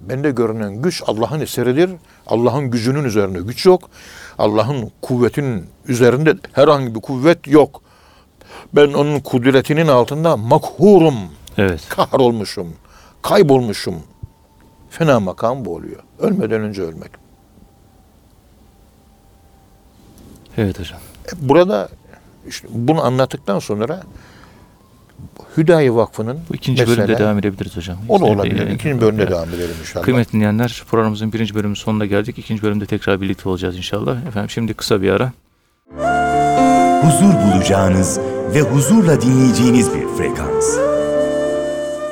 [0.00, 1.90] Bende görünen güç Allah'ın eseridir.
[2.26, 3.90] Allah'ın gücünün üzerinde güç yok.
[4.38, 7.82] Allah'ın kuvvetinin üzerinde herhangi bir kuvvet yok.
[8.72, 11.14] Ben onun kudretinin altında makhurum,
[11.58, 11.88] Evet.
[11.88, 12.74] kahrolmuşum,
[13.22, 13.94] kaybolmuşum.
[14.90, 16.02] Fena makam bu oluyor.
[16.18, 17.10] Ölmeden önce ölmek.
[20.56, 20.98] Evet hocam.
[21.36, 21.88] Burada
[22.48, 24.02] işte bunu anlattıktan sonra
[25.56, 27.96] Hüdayi Vakfı'nın Bu ikinci mesela, bölümde devam edebiliriz hocam.
[28.08, 28.70] O da olabilir.
[28.70, 29.32] İkinci bölümde evet.
[29.32, 30.04] devam edelim inşallah.
[30.04, 32.38] Kıymetli dinleyenler programımızın birinci bölümünün sonuna geldik.
[32.38, 34.26] İkinci bölümde tekrar birlikte olacağız inşallah.
[34.26, 35.32] Efendim şimdi kısa bir ara.
[37.02, 38.20] huzur bulacağınız
[38.54, 40.78] ve huzurla dinleyeceğiniz bir frekans.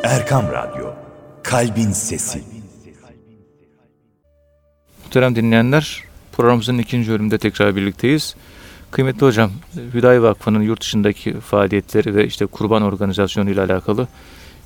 [0.02, 0.86] Erkam Radyo,
[1.42, 2.42] Kalbin Sesi.
[5.04, 6.02] Muhterem dinleyenler
[6.32, 8.34] programımızın ikinci bölümünde tekrar birlikteyiz.
[8.92, 9.50] Kıymetli hocam,
[9.94, 14.08] Hüdayi Vakfı'nın yurt dışındaki faaliyetleri ve işte kurban organizasyonu ile alakalı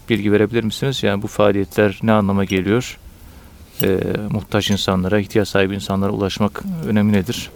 [0.09, 1.03] bilgi verebilir misiniz?
[1.03, 2.99] Yani bu faaliyetler ne anlama geliyor?
[3.83, 3.99] Ee,
[4.31, 7.51] muhtaç insanlara, ihtiyaç sahibi insanlara ulaşmak önemi nedir?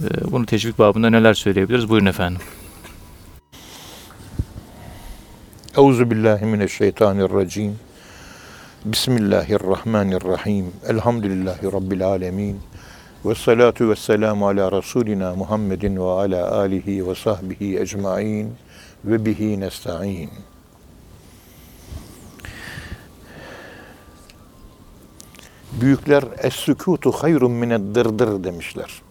[0.00, 1.88] Ee, bunu teşvik babında neler söyleyebiliriz?
[1.88, 2.40] Buyurun efendim.
[5.76, 7.78] Euzu billahi mineşşeytanirracim.
[8.84, 10.66] Bismillahirrahmanirrahim.
[10.88, 12.60] Elhamdülillahi rabbil alamin.
[13.24, 18.54] Ve salatu ve selamu ala Resulina Muhammedin ve ala alihi ve sahbihi ecmain
[19.04, 20.30] ve bihi nesta'in.
[25.80, 29.02] Büyükler es-sükutu hayrun mined dırdır demişler.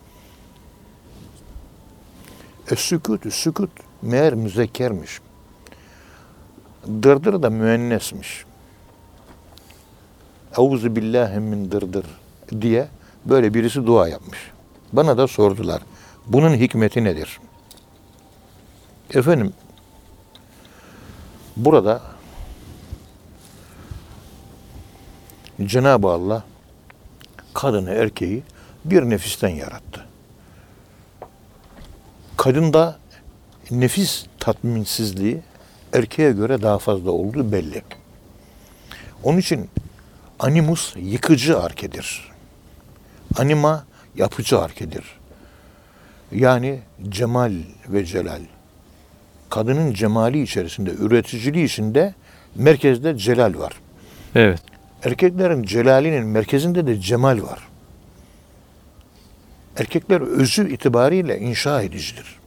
[2.67, 3.71] Es-sükutu, sükut
[4.01, 5.19] meğer müzekkermiş.
[6.87, 8.45] Dırdır da müennesmiş.
[10.57, 12.05] Euzu billahi min dırdır
[12.61, 12.87] diye
[13.25, 14.39] böyle birisi dua yapmış.
[14.93, 15.81] Bana da sordular.
[16.27, 17.39] Bunun hikmeti nedir?
[19.13, 19.53] Efendim
[21.57, 22.01] burada
[25.65, 26.43] Cenab-ı Allah
[27.53, 28.43] kadını erkeği
[28.85, 30.05] bir nefisten yarattı.
[32.37, 32.99] Kadında
[33.71, 35.41] nefis tatminsizliği
[35.93, 37.83] erkeğe göre daha fazla olduğu belli.
[39.23, 39.69] Onun için
[40.39, 42.32] animus yıkıcı arkedir.
[43.37, 45.03] Anima yapıcı arkedir.
[46.31, 47.53] Yani cemal
[47.89, 48.41] ve celal.
[49.49, 52.13] Kadının cemali içerisinde, üreticiliği içinde
[52.55, 53.73] merkezde celal var.
[54.35, 54.61] Evet.
[55.03, 57.59] Erkeklerin celalinin merkezinde de cemal var.
[59.77, 62.39] Erkekler özü itibariyle inşa edicidir.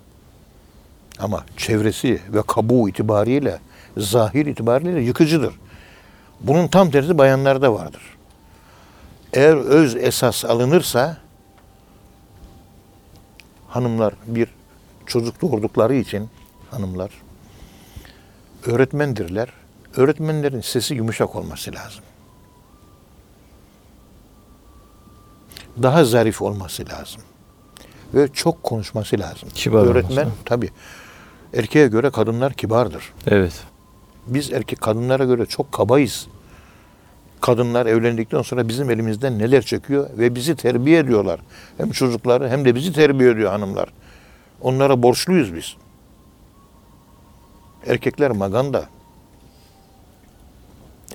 [1.18, 3.58] Ama çevresi ve kabuğu itibariyle,
[3.96, 5.54] zahir itibariyle yıkıcıdır.
[6.40, 8.15] Bunun tam tersi bayanlarda vardır.
[9.32, 11.16] Eğer öz esas alınırsa
[13.68, 14.48] hanımlar bir
[15.06, 16.28] çocuk doğurdukları için
[16.70, 17.10] hanımlar
[18.66, 19.48] öğretmendirler.
[19.96, 22.04] Öğretmenlerin sesi yumuşak olması lazım.
[25.82, 27.22] Daha zarif olması lazım.
[28.14, 29.48] Ve çok konuşması lazım.
[29.54, 30.36] Kibar Öğretmen olması.
[30.44, 30.70] tabii
[31.54, 33.12] erkeğe göre kadınlar kibardır.
[33.26, 33.62] Evet.
[34.26, 36.26] Biz erkek kadınlara göre çok kabayız.
[37.40, 41.40] Kadınlar evlendikten sonra bizim elimizden neler çekiyor ve bizi terbiye ediyorlar.
[41.78, 43.88] Hem çocukları hem de bizi terbiye ediyor hanımlar.
[44.60, 45.76] Onlara borçluyuz biz.
[47.86, 48.86] Erkekler maganda.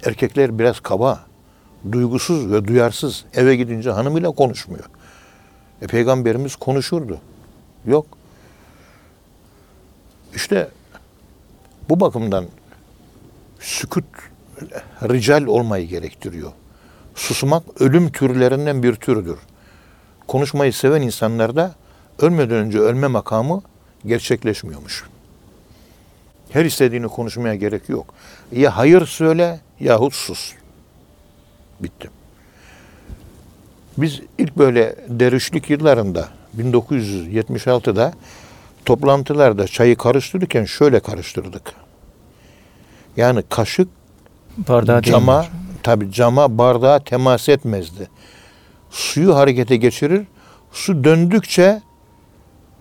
[0.05, 1.25] Erkekler biraz kaba,
[1.91, 3.25] duygusuz ve duyarsız.
[3.33, 4.85] Eve gidince hanımıyla konuşmuyor.
[5.81, 7.19] E, peygamberimiz konuşurdu.
[7.85, 8.05] Yok.
[10.35, 10.69] İşte
[11.89, 12.45] bu bakımdan
[13.59, 14.05] sükut
[15.03, 16.51] rical olmayı gerektiriyor.
[17.15, 19.37] Susmak ölüm türlerinden bir türdür.
[20.27, 21.75] Konuşmayı seven insanlarda
[22.19, 23.61] ölmeden önce ölme makamı
[24.05, 25.03] gerçekleşmiyormuş.
[26.49, 28.13] Her istediğini konuşmaya gerek yok.
[28.51, 30.53] Ya hayır söyle yahut sus.
[31.79, 32.09] Bitti.
[33.97, 38.13] Biz ilk böyle dervişlik yıllarında 1976'da
[38.85, 41.73] toplantılarda çayı karıştırırken şöyle karıştırdık.
[43.17, 43.87] Yani kaşık
[44.57, 45.45] Bardağı cama
[45.83, 48.09] tabi cama bardağa temas etmezdi.
[48.89, 50.27] Suyu harekete geçirir.
[50.71, 51.81] Su döndükçe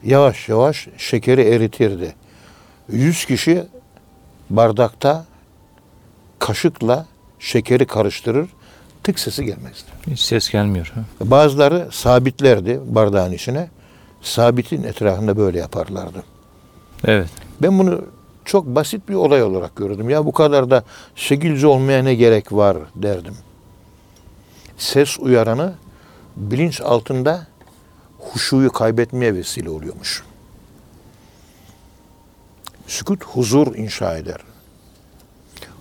[0.04, 2.14] yavaş yavaş şekeri eritirdi.
[2.88, 3.66] Yüz kişi
[4.50, 5.24] bardakta
[6.38, 7.06] kaşıkla
[7.38, 8.48] şekeri karıştırır.
[9.02, 9.90] Tık sesi gelmezdi.
[10.06, 10.92] Hiç ses gelmiyor.
[10.94, 11.00] Ha?
[11.20, 13.68] Bazıları sabitlerdi bardağın içine.
[14.22, 16.22] Sabitin etrafında böyle yaparlardı.
[17.04, 17.30] Evet.
[17.62, 18.04] Ben bunu
[18.50, 20.10] çok basit bir olay olarak gördüm.
[20.10, 20.84] Ya bu kadar da
[21.14, 23.36] şekilci olmaya ne gerek var derdim.
[24.78, 25.74] Ses uyaranı
[26.36, 27.46] bilinç altında
[28.18, 30.24] huşuyu kaybetmeye vesile oluyormuş.
[32.86, 34.40] Sükut huzur inşa eder.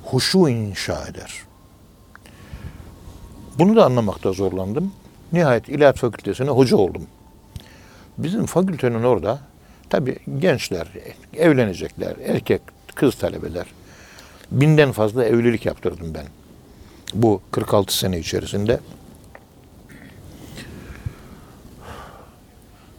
[0.04, 1.34] Huşu inşa eder.
[3.60, 4.94] Bunu da anlamakta zorlandım.
[5.34, 7.04] Nihayet İlahiyat Fakültesine hoca oldum.
[8.18, 9.40] Bizim fakültenin orada
[9.90, 10.88] tabi gençler
[11.38, 12.62] evlenecekler, erkek
[12.96, 13.66] kız talebeler.
[14.52, 16.26] Binden fazla evlilik yaptırdım ben.
[17.14, 18.80] Bu 46 sene içerisinde.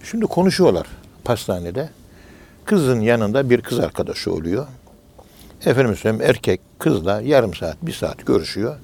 [0.05, 0.87] Şimdi konuşuyorlar
[1.24, 1.90] pastanede.
[2.64, 4.66] Kızın yanında bir kız arkadaşı oluyor.
[5.66, 8.76] Efendim söyleyeyim erkek kızla yarım saat, bir saat görüşüyor.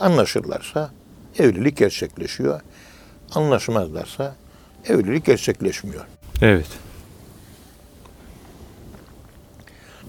[0.00, 0.90] Anlaşırlarsa
[1.38, 2.60] evlilik gerçekleşiyor.
[3.34, 4.34] Anlaşmazlarsa
[4.88, 6.04] evlilik gerçekleşmiyor.
[6.42, 6.85] Evet.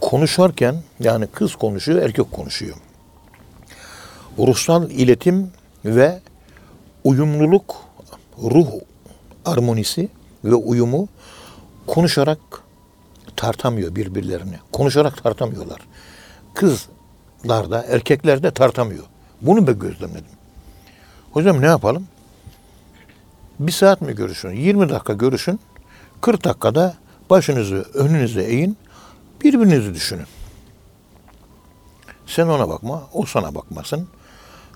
[0.02, 2.76] Konuşarken yani kız konuşuyor, erkek konuşuyor.
[4.40, 5.52] Ruhsal iletim
[5.86, 6.20] ve
[7.04, 7.76] uyumluluk,
[8.44, 8.68] ruh
[9.46, 10.10] armonisi
[10.44, 11.08] ve uyumu
[11.88, 12.40] konuşarak
[13.36, 14.56] tartamıyor birbirlerini.
[14.72, 15.82] Konuşarak tartamıyorlar.
[16.54, 16.88] Kız
[17.48, 19.04] kadınlarda, erkeklerde tartamıyor.
[19.42, 20.38] Bunu ben gözlemledim.
[21.32, 22.08] Hocam ne yapalım?
[23.60, 24.52] Bir saat mi görüşün?
[24.52, 25.60] 20 dakika görüşün.
[26.22, 26.96] 40 dakikada
[27.30, 28.78] başınızı önünüze eğin.
[29.43, 30.26] Birbirinizi düşünün.
[32.26, 34.08] Sen ona bakma, o sana bakmasın.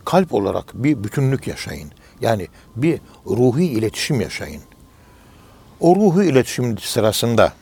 [0.06, 1.92] Kalp olarak bir bütünlük yaşayın.
[2.22, 4.62] Yani bir ruhi iletişim yaşayın.
[5.80, 7.54] O ruhi iletişim sırasında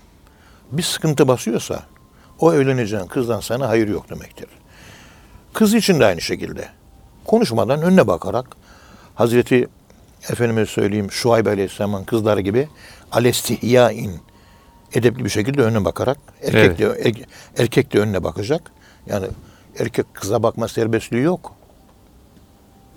[0.71, 1.83] bir sıkıntı basıyorsa
[2.39, 4.47] o evleneceğin kızdan sana hayır yok demektir.
[5.53, 6.69] Kız için de aynı şekilde.
[7.25, 8.45] Konuşmadan önüne bakarak
[9.15, 9.67] Hazreti
[10.29, 12.69] efendime söyleyeyim Şuayb Aleyhisselam'ın kızları gibi
[13.11, 14.19] alestihyain
[14.93, 17.25] edepli bir şekilde önüne bakarak erkek de er-
[17.63, 18.71] erkek de önüne bakacak.
[19.07, 19.27] Yani
[19.79, 21.55] erkek kıza bakma serbestliği yok.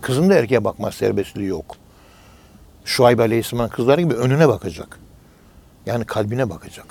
[0.00, 1.76] Kızın da erkeğe bakma serbestliği yok.
[2.84, 4.98] Şuayb Aleyhisselam'ın kızları gibi önüne bakacak.
[5.86, 6.86] Yani kalbine bakacak.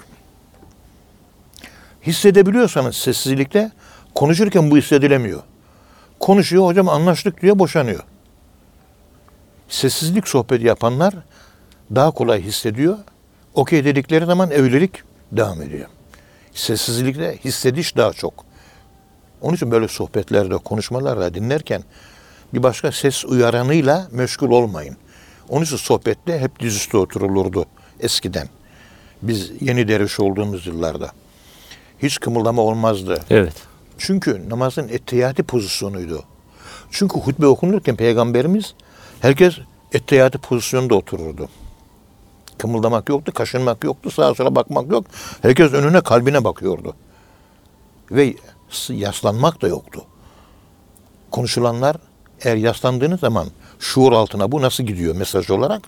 [2.03, 3.71] Hissedebiliyorsanız sessizlikte
[4.15, 5.41] konuşurken bu hissedilemiyor.
[6.19, 8.03] Konuşuyor hocam anlaştık diyor boşanıyor.
[9.69, 11.13] Sessizlik sohbeti yapanlar
[11.95, 12.97] daha kolay hissediyor.
[13.55, 14.91] Okey dedikleri zaman evlilik
[15.31, 15.89] devam ediyor.
[16.53, 18.45] Sessizlikte hissediş daha çok.
[19.41, 21.83] Onun için böyle sohbetlerde, konuşmalarda dinlerken
[22.53, 24.97] bir başka ses uyaranıyla meşgul olmayın.
[25.49, 27.65] Onun için sohbette hep dizüstü oturulurdu
[27.99, 28.49] eskiden.
[29.21, 31.11] Biz yeni derviş olduğumuz yıllarda.
[32.03, 33.19] Hiç kımıldama olmazdı.
[33.29, 33.53] Evet.
[33.97, 36.23] Çünkü namazın ettehiyati pozisyonuydu.
[36.91, 38.73] Çünkü hutbe okunurken peygamberimiz
[39.19, 39.53] herkes
[39.93, 41.49] ettehiyati pozisyonunda otururdu.
[42.61, 45.05] Kımıldamak yoktu, kaşınmak yoktu, sağa sola bakmak yok.
[45.41, 46.95] Herkes önüne kalbine bakıyordu.
[48.11, 48.35] Ve
[48.89, 50.01] yaslanmak da yoktu.
[51.31, 51.97] Konuşulanlar
[52.41, 53.47] eğer yaslandığınız zaman
[53.79, 55.81] şuur altına bu nasıl gidiyor mesaj olarak?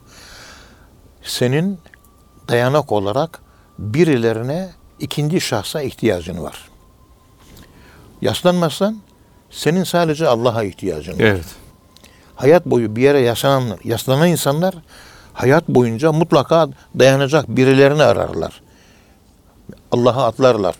[1.23, 1.79] Senin
[2.47, 3.41] dayanak olarak
[3.79, 6.69] birilerine ikinci şahsa ihtiyacın var.
[8.21, 8.97] Yaslanmazsan
[9.51, 11.19] senin sadece Allah'a ihtiyacın var.
[11.19, 11.45] Evet.
[12.35, 14.75] Hayat boyu bir yere yaslanan, yaslanan insanlar
[15.33, 16.67] hayat boyunca mutlaka
[16.99, 18.61] dayanacak birilerini ararlar.
[19.91, 20.75] Allah'a atlarlar.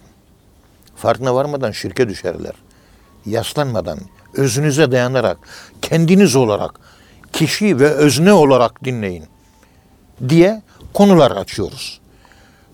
[0.96, 2.54] Farkına varmadan şirke düşerler.
[3.26, 4.00] Yaslanmadan,
[4.34, 5.38] özünüze dayanarak,
[5.82, 6.80] kendiniz olarak,
[7.34, 9.24] kişi ve özne olarak dinleyin
[10.30, 10.62] diye
[10.94, 12.00] konular açıyoruz.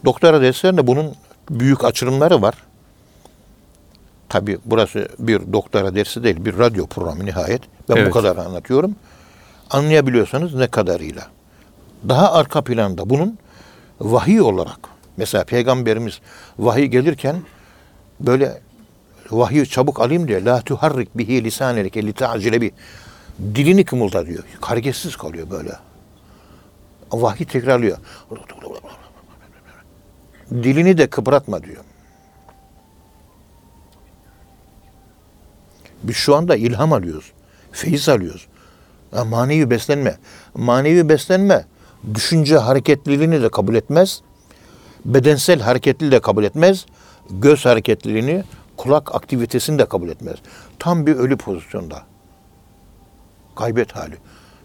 [0.06, 1.16] Doktora derslerinde bunun
[1.50, 2.56] büyük açılımları var.
[4.30, 7.62] Tabi burası bir doktora dersi değil, bir radyo programı nihayet.
[7.90, 8.14] Ben bu Evet.
[8.14, 8.96] kadar anlatıyorum.
[9.70, 11.28] Anlayabiliyorsanız ne kadarıyla.
[12.08, 13.38] Daha arka planda bunun
[14.00, 14.80] vahiy olarak,
[15.18, 16.20] mesela Peygamberimiz
[16.60, 17.36] vahiy gelirken
[18.20, 18.62] böyle
[19.32, 22.72] vahiy çabuk alayım diye la tuharrik bihi lisanelike li ta'cile bi
[23.56, 24.44] dilini kımılda diyor.
[24.62, 25.72] Hareketsiz kalıyor böyle.
[27.12, 27.98] Vahiy tekrarlıyor.
[30.52, 31.84] Dilini de kıpratma diyor.
[36.04, 37.32] Biz şu anda ilham alıyoruz.
[37.72, 38.48] Feyiz alıyoruz.
[39.26, 40.18] Manevi beslenme.
[40.54, 41.66] Manevi beslenme
[42.14, 44.22] düşünce hareketliliğini de kabul etmez.
[45.06, 46.86] Bedensel hareketliliği de kabul etmez.
[47.30, 48.44] Göz hareketliliğini,
[48.78, 50.36] kulak aktivitesini de kabul etmez.
[50.80, 52.02] Tam bir ölü pozisyonda.
[53.56, 54.16] Kaybet hali.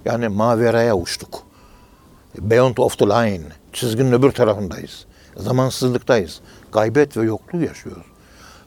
[0.05, 1.43] Yani maveraya uçtuk.
[2.39, 3.45] Beyond of the line.
[3.73, 5.07] Çizginin öbür tarafındayız.
[5.37, 6.41] Zamansızlıktayız.
[6.73, 8.07] Gaybet ve yokluğu yaşıyoruz.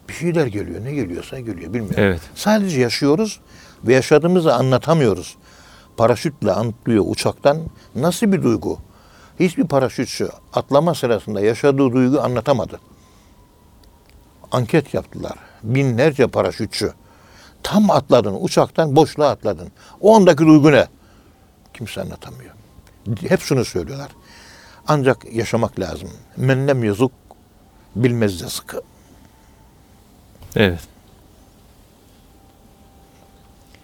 [0.10, 0.84] Bir şeyler geliyor.
[0.84, 1.96] Ne geliyorsa geliyor bilmiyorum.
[1.98, 2.22] Evet.
[2.36, 3.40] Sadece yaşıyoruz
[3.84, 5.36] ve yaşadığımızı anlatamıyoruz.
[5.98, 7.58] Paraşütle atlıyor uçaktan.
[7.96, 8.80] Nasıl bir duygu?
[9.40, 12.80] Hiçbir paraşütçü atlama sırasında yaşadığı duygu anlatamadı.
[14.52, 15.38] Anket yaptılar.
[15.64, 16.94] Binlerce paraşütçü.
[17.64, 19.72] Tam atladın uçaktan boşluğa atladın.
[20.02, 20.88] O andaki duygu ne?
[21.74, 22.54] Kimse anlatamıyor.
[23.28, 24.10] Hep şunu söylüyorlar.
[24.88, 26.10] Ancak yaşamak lazım.
[26.38, 27.12] Mennem yazık
[27.96, 28.76] bilmez yazık.
[30.56, 30.80] Evet.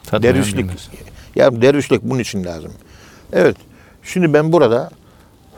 [0.03, 0.57] Tadmayan Dervişlik.
[0.57, 0.89] bilmez.
[1.35, 2.71] Ya dervişlik bunun için lazım.
[3.33, 3.57] Evet.
[4.03, 4.89] Şimdi ben burada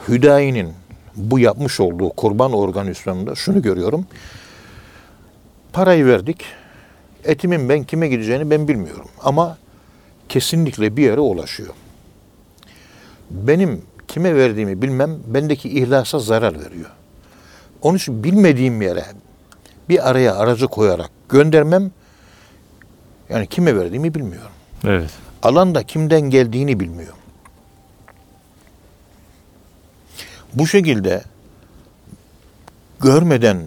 [0.08, 0.74] Hüdayi'nin
[1.16, 4.06] bu yapmış olduğu kurban organizasyonunda şunu görüyorum.
[5.74, 6.46] Parayı verdik.
[7.24, 9.08] Etimin ben kime gideceğini ben bilmiyorum.
[9.24, 9.58] Ama
[10.30, 11.74] kesinlikle bir yere ulaşıyor.
[13.30, 16.90] Benim kime verdiğimi bilmem bendeki ihlasa zarar veriyor.
[17.82, 19.06] Onun için bilmediğim yere
[19.90, 21.92] bir araya aracı koyarak göndermem
[23.30, 24.52] yani kime verdiğimi bilmiyorum.
[24.84, 25.25] Evet.
[25.46, 27.14] Alan da kimden geldiğini bilmiyor.
[30.54, 31.24] Bu şekilde
[33.00, 33.66] görmeden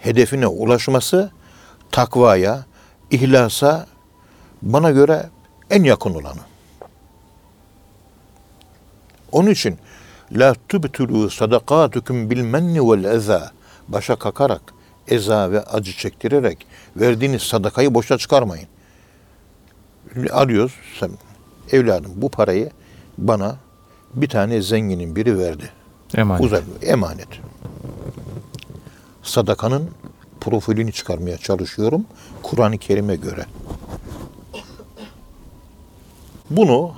[0.00, 1.30] hedefine ulaşması
[1.90, 2.64] takvaya,
[3.10, 3.86] ihlasa
[4.62, 5.28] bana göre
[5.70, 6.40] en yakın olanı.
[9.32, 9.78] Onun için
[10.32, 13.52] la tubtulu sadakatukum bil menni vel eza
[13.88, 14.62] başa kakarak
[15.08, 18.68] eza ve acı çektirerek verdiğiniz sadakayı boşa çıkarmayın.
[20.30, 20.72] Arıyoruz.
[21.00, 21.10] Sen,
[21.72, 22.70] evladım bu parayı
[23.18, 23.56] bana
[24.14, 25.70] bir tane zenginin biri verdi.
[26.14, 26.44] Emanet.
[26.44, 27.28] Uzak, emanet.
[29.22, 29.90] Sadakanın
[30.40, 32.04] profilini çıkarmaya çalışıyorum.
[32.42, 33.46] Kur'an-ı Kerim'e göre.
[36.50, 36.92] Bunu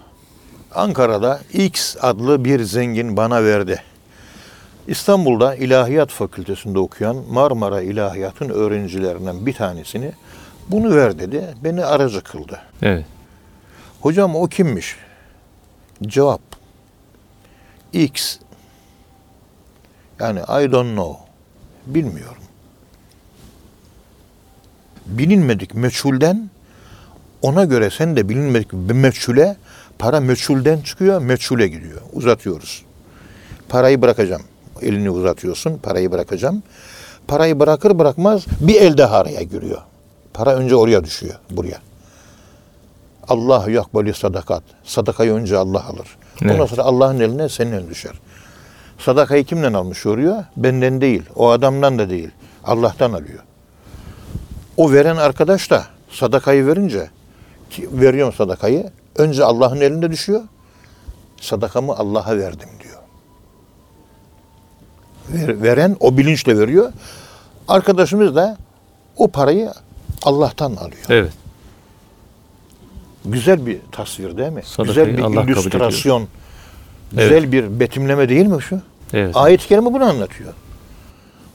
[0.75, 3.83] Ankara'da X adlı bir zengin bana verdi.
[4.89, 10.13] İstanbul'da İlahiyat Fakültesinde okuyan Marmara İlahiyat'ın öğrencilerinden bir tanesini
[10.71, 11.55] bunu ver dedi.
[11.65, 12.61] Beni aracı kıldı.
[12.83, 13.05] Evet.
[14.01, 14.97] Hocam o kimmiş?
[16.03, 16.41] Cevap.
[17.93, 18.39] X.
[20.21, 21.19] Yani I don't know.
[21.87, 22.43] Bilmiyorum.
[25.07, 26.51] Bilinmedik meçhulden
[27.43, 29.57] ona göre sen de bilinmedik meçhule
[29.99, 32.01] para meçhulden çıkıyor meçhule gidiyor.
[32.13, 32.85] Uzatıyoruz.
[33.69, 34.43] Parayı bırakacağım.
[34.83, 35.79] Elini uzatıyorsun.
[35.79, 36.63] Parayı bırakacağım.
[37.29, 39.83] Parayı bırakır bırakmaz bir el daha araya giriyor.
[40.41, 41.35] Para önce oraya düşüyor.
[41.51, 41.79] Buraya.
[43.29, 44.63] Allah yakbali sadakat.
[44.85, 46.17] Sadakayı önce Allah alır.
[46.43, 46.69] Ondan Evet.
[46.71, 48.13] sonra Allah'ın eline senin eline düşer.
[48.99, 50.45] Sadakayı kimden almış oluyor?
[50.57, 51.23] Benden değil.
[51.37, 52.31] O adamdan da değil.
[52.65, 53.39] Allah'tan alıyor.
[54.77, 57.11] O veren arkadaş da sadakayı verince
[57.71, 58.91] ki veriyorum sadakayı.
[59.17, 60.41] Önce Allah'ın elinde düşüyor.
[61.41, 62.99] Sadakamı Allah'a verdim diyor.
[65.29, 66.93] Ver- veren o bilinçle veriyor.
[67.69, 68.57] Arkadaşımız da
[69.17, 69.73] o parayı
[70.23, 71.05] Allah'tan alıyor.
[71.09, 71.33] Evet.
[73.25, 74.63] Güzel bir tasvir değil mi?
[74.65, 76.29] Sadakayı güzel bir Allah illüstrasyon.
[77.13, 78.81] Güzel bir betimleme değil mi şu?
[79.13, 79.37] Evet.
[79.37, 80.53] Ayet-i kerime bunu anlatıyor.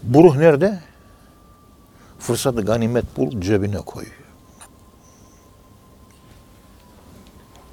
[0.03, 0.79] Bu ruh nerede?
[2.19, 4.05] Fırsatı ganimet bul, cebine koy.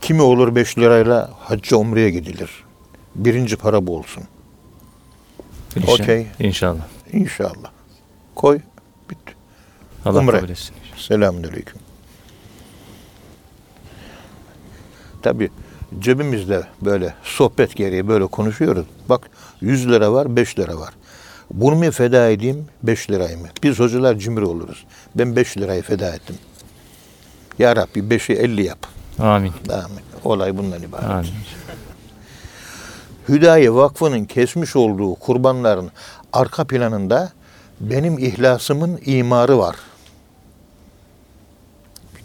[0.00, 2.50] Kimi olur 5 lirayla hacca umreye gidilir.
[3.14, 4.24] Birinci para bu olsun.
[5.76, 6.00] İnşallah.
[6.00, 6.26] Okey.
[6.38, 6.87] İnşallah.
[7.12, 7.70] İnşallah.
[8.35, 8.61] Koy.
[9.11, 9.35] Bitti.
[10.05, 10.37] Allah Umre.
[10.37, 10.74] kabul etsin.
[11.02, 11.80] Selamünaleyküm.
[15.22, 15.50] Tabi
[15.98, 18.86] cebimizde böyle sohbet gereği böyle konuşuyoruz.
[19.08, 20.94] Bak 100 lira var, 5 lira var.
[21.50, 23.46] Bunu mu feda edeyim, 5 lirayı mı?
[23.62, 24.84] Biz hocalar cimri oluruz.
[25.14, 26.36] Ben 5 lirayı feda ettim.
[27.58, 28.86] Ya Rabbi 5'i 50 yap.
[29.18, 29.52] Amin.
[29.70, 30.00] Amin.
[30.24, 31.04] Olay bundan ibaret.
[31.04, 31.30] Amin.
[33.28, 35.90] Hüdayi Vakfı'nın kesmiş olduğu kurbanların
[36.32, 37.32] arka planında
[37.80, 39.76] benim ihlasımın imarı var.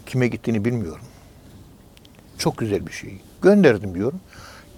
[0.08, 1.04] Kime gittiğini bilmiyorum.
[2.38, 3.20] Çok güzel bir şey.
[3.42, 4.20] Gönderdim diyorum.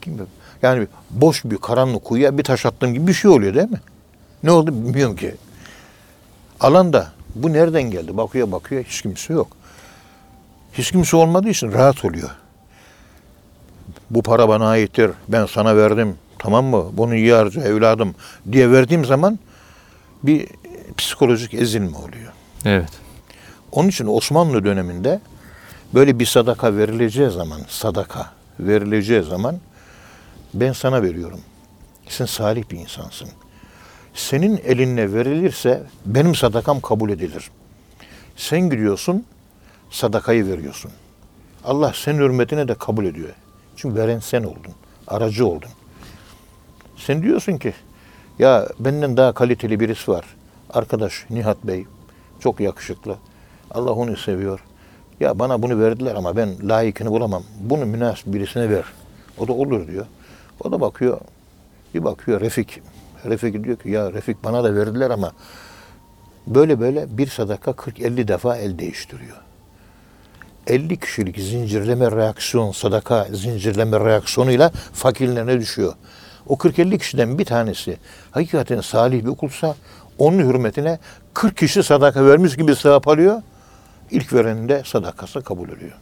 [0.02, 0.26] Kim?
[0.62, 3.80] Yani boş bir karanlık kuyuya bir taş attığım gibi bir şey oluyor değil mi?
[4.42, 5.34] Ne oldu bilmiyorum ki.
[6.60, 8.16] Alanda bu nereden geldi?
[8.16, 9.56] Bakıyor bakıyor hiç kimse yok.
[10.72, 12.30] Hiç kimse olmadığı için rahat oluyor
[14.10, 16.84] bu para bana aittir, ben sana verdim, tamam mı?
[16.92, 18.14] Bunu iyi harca evladım
[18.52, 19.38] diye verdiğim zaman
[20.22, 20.46] bir
[20.96, 22.32] psikolojik ezilme oluyor.
[22.64, 22.90] Evet.
[23.72, 25.20] Onun için Osmanlı döneminde
[25.94, 28.30] böyle bir sadaka verileceği zaman, sadaka
[28.60, 29.58] verileceği zaman
[30.54, 31.40] ben sana veriyorum.
[32.08, 33.28] Sen salih bir insansın.
[34.14, 37.50] Senin elinle verilirse benim sadakam kabul edilir.
[38.36, 39.24] Sen gidiyorsun,
[39.90, 40.90] sadakayı veriyorsun.
[41.64, 43.30] Allah senin hürmetine de kabul ediyor.
[43.76, 44.72] Çünkü veren sen oldun,
[45.08, 45.70] aracı oldun.
[46.96, 47.72] Sen diyorsun ki,
[48.38, 50.24] ya benden daha kaliteli birisi var.
[50.70, 51.86] Arkadaş Nihat Bey,
[52.40, 53.16] çok yakışıklı.
[53.70, 54.60] Allah onu seviyor.
[55.20, 57.42] Ya bana bunu verdiler ama ben layıkını bulamam.
[57.60, 58.84] Bunu münasip birisine ver.
[59.38, 60.06] O da olur diyor.
[60.64, 61.20] O da bakıyor,
[61.94, 62.82] bir bakıyor Refik.
[63.24, 65.32] Refik diyor ki ya Refik bana da verdiler ama
[66.46, 69.36] böyle böyle bir sadaka 40-50 defa el değiştiriyor.
[70.66, 75.94] 50 kişilik zincirleme reaksiyon, sadaka zincirleme reaksiyonuyla fakirlerine düşüyor.
[76.46, 77.96] O 40-50 kişiden bir tanesi
[78.30, 79.74] hakikaten salih bir kulsa
[80.18, 80.98] onun hürmetine
[81.34, 83.42] 40 kişi sadaka vermiş gibi sevap alıyor.
[84.10, 85.92] İlk verenin de sadakası kabul oluyor.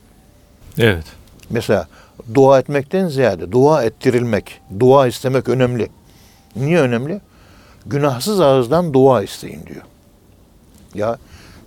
[0.78, 1.04] Evet.
[1.50, 1.88] Mesela
[2.34, 5.88] dua etmekten ziyade dua ettirilmek, dua istemek önemli.
[6.56, 7.20] Niye önemli?
[7.86, 9.82] Günahsız ağızdan dua isteyin diyor.
[10.94, 11.18] Ya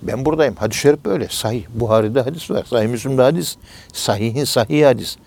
[0.02, 0.56] ben buradayım.
[0.56, 1.28] Hadis-i şerif böyle.
[1.30, 1.66] Sahih.
[1.70, 2.64] Buhari'de hadis var.
[2.64, 3.58] Sahih Müslim'de hadis.
[3.94, 5.18] Sahihin sahih hadis.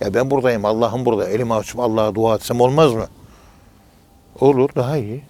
[0.00, 0.64] Ya ben buradayım.
[0.64, 1.28] Allah'ım burada.
[1.28, 3.06] Elimi açıp Allah'a dua etsem olmaz mı?
[4.40, 4.70] Olur.
[4.76, 5.22] Daha iyi.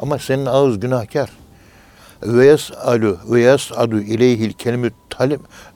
[0.00, 1.30] Ama senin ağız günahkar.
[2.22, 4.90] Ve yes'alu ve yes'adu ileyhil kelimü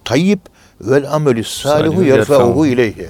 [0.04, 0.40] tayyib
[0.80, 2.66] vel amelü salihu yerfa'uhu.
[2.66, 3.08] ileyhi.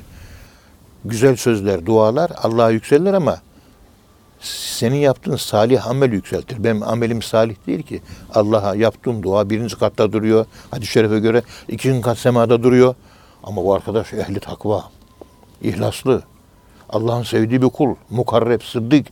[1.05, 3.41] Güzel sözler, dualar Allah'a yükselir ama
[4.41, 6.65] senin yaptığın salih amel yükseltir.
[6.65, 8.03] Benim amelim salih değil ki.
[8.35, 10.47] Allah'a yaptığım dua birinci katta duruyor.
[10.71, 12.95] Hadis-i şerife göre ikinci kat semada duruyor.
[13.45, 14.85] Ama bu arkadaş ehli takva,
[15.63, 16.23] ihlaslı,
[16.89, 19.07] Allah'ın sevdiği bir kul, mukarreb, sıddık.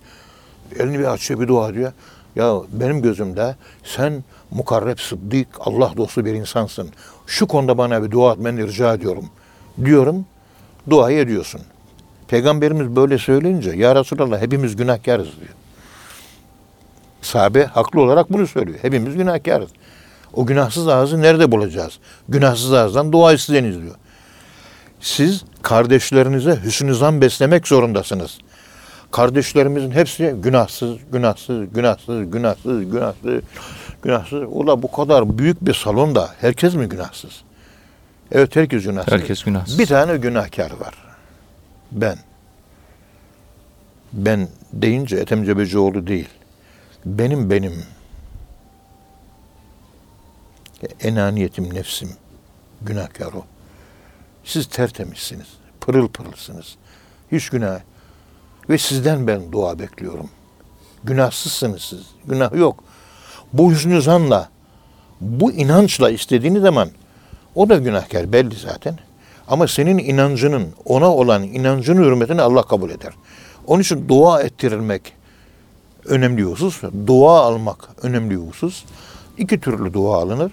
[0.79, 1.93] Elini bir açıyor bir dua diyor.
[2.39, 6.91] Ya benim gözümde sen mukarreb sıddık, Allah dostu bir insansın.
[7.27, 9.25] Şu konuda bana bir dua etmeni rica ediyorum.
[9.85, 10.27] Diyorum,
[10.91, 11.61] duayı ediyorsun.
[12.29, 15.55] Peygamberimiz böyle söyleyince, Ya Resulallah hepimiz günahkarız diyor.
[17.23, 18.79] Sahabe haklı olarak bunu söylüyor.
[18.83, 19.71] Hepimiz günahkarız.
[20.33, 21.99] O günahsız ağzı nerede bulacağız?
[22.29, 23.95] Günahsız ağızdan dua isteyiniz diyor.
[25.01, 28.39] Siz kardeşlerinize hüsnü zan beslemek zorundasınız.
[29.13, 33.43] Kardeşlerimizin hepsi günahsız, günahsız, günahsız, günahsız, günahsız,
[34.03, 34.43] günahsız.
[34.49, 37.43] Ula bu kadar büyük bir salonda herkes mi günahsız?
[38.33, 39.13] Evet herkes günahsız.
[39.13, 39.79] Herkes günahsız.
[39.79, 40.95] Bir tane günahkar var.
[41.93, 42.19] Ben.
[44.13, 46.29] Ben deyince Ethem Cebecioğlu değil.
[47.05, 47.85] Benim benim.
[51.01, 52.11] Enaniyetim, nefsim.
[52.83, 53.45] Günahkar o.
[54.45, 55.47] Siz tertemizsiniz.
[55.81, 56.77] Pırıl pırılsınız.
[57.33, 57.81] Hiç günah.
[58.69, 60.31] Ve sizden ben dua bekliyorum.
[61.05, 62.01] Günahsızsınız siz.
[62.27, 62.85] Günah yok.
[63.53, 64.49] Bu hüsnü zanla,
[65.21, 66.89] bu inançla istediğiniz zaman
[67.55, 68.99] o da günahkar belli zaten.
[69.49, 73.13] Ama senin inancının, ona olan inancının hürmetini Allah kabul eder.
[73.67, 75.13] Onun için dua ettirilmek
[76.05, 76.83] önemli husus.
[77.07, 78.85] Dua almak önemli husus.
[79.39, 80.53] İki türlü dua alınır.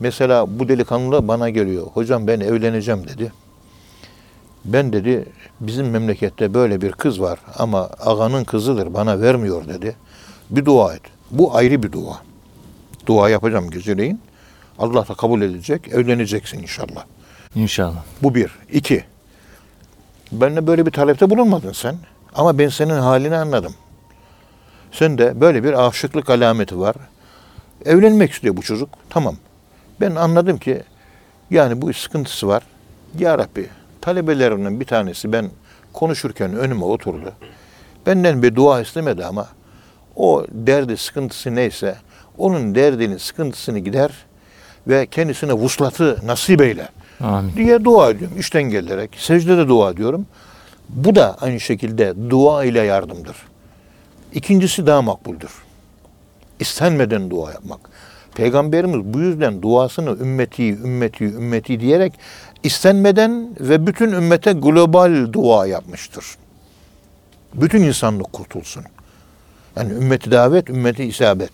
[0.00, 1.86] Mesela bu delikanlı bana geliyor.
[1.86, 3.32] Hocam ben evleneceğim dedi.
[4.66, 5.24] Ben dedi
[5.60, 9.96] bizim memlekette böyle bir kız var ama ağanın kızıdır bana vermiyor dedi.
[10.50, 11.02] Bir dua et.
[11.30, 12.22] Bu ayrı bir dua.
[13.06, 14.20] Dua yapacağım geceleyin.
[14.78, 15.88] Allah da kabul edecek.
[15.88, 17.04] Evleneceksin inşallah.
[17.54, 18.02] İnşallah.
[18.22, 18.50] Bu bir.
[18.72, 19.04] İki.
[20.32, 21.96] Benimle böyle bir talepte bulunmadın sen.
[22.34, 23.74] Ama ben senin halini anladım.
[24.92, 26.96] Sen de böyle bir aşıklık alameti var.
[27.84, 28.88] Evlenmek istiyor bu çocuk.
[29.10, 29.36] Tamam.
[30.00, 30.82] Ben anladım ki
[31.50, 32.62] yani bu sıkıntısı var.
[33.18, 33.68] Ya Rabbi
[34.06, 35.50] talebelerimden bir tanesi ben
[35.92, 37.32] konuşurken önüme oturdu.
[38.06, 39.48] Benden bir dua istemedi ama
[40.16, 41.96] o derdi sıkıntısı neyse
[42.38, 44.10] onun derdini sıkıntısını gider
[44.88, 46.88] ve kendisine vuslatı nasip eyle
[47.20, 47.52] Amin.
[47.56, 48.38] diye dua ediyorum.
[48.38, 50.26] İşten gelerek secdede dua ediyorum.
[50.88, 53.36] Bu da aynı şekilde dua ile yardımdır.
[54.32, 55.50] İkincisi daha makbuldür.
[56.60, 57.80] İstenmeden dua yapmak.
[58.36, 62.12] Peygamberimiz bu yüzden duasını ümmeti, ümmeti, ümmeti diyerek
[62.62, 66.24] istenmeden ve bütün ümmete global dua yapmıştır.
[67.54, 68.84] Bütün insanlık kurtulsun.
[69.76, 71.50] Yani ümmeti davet, ümmeti isabet.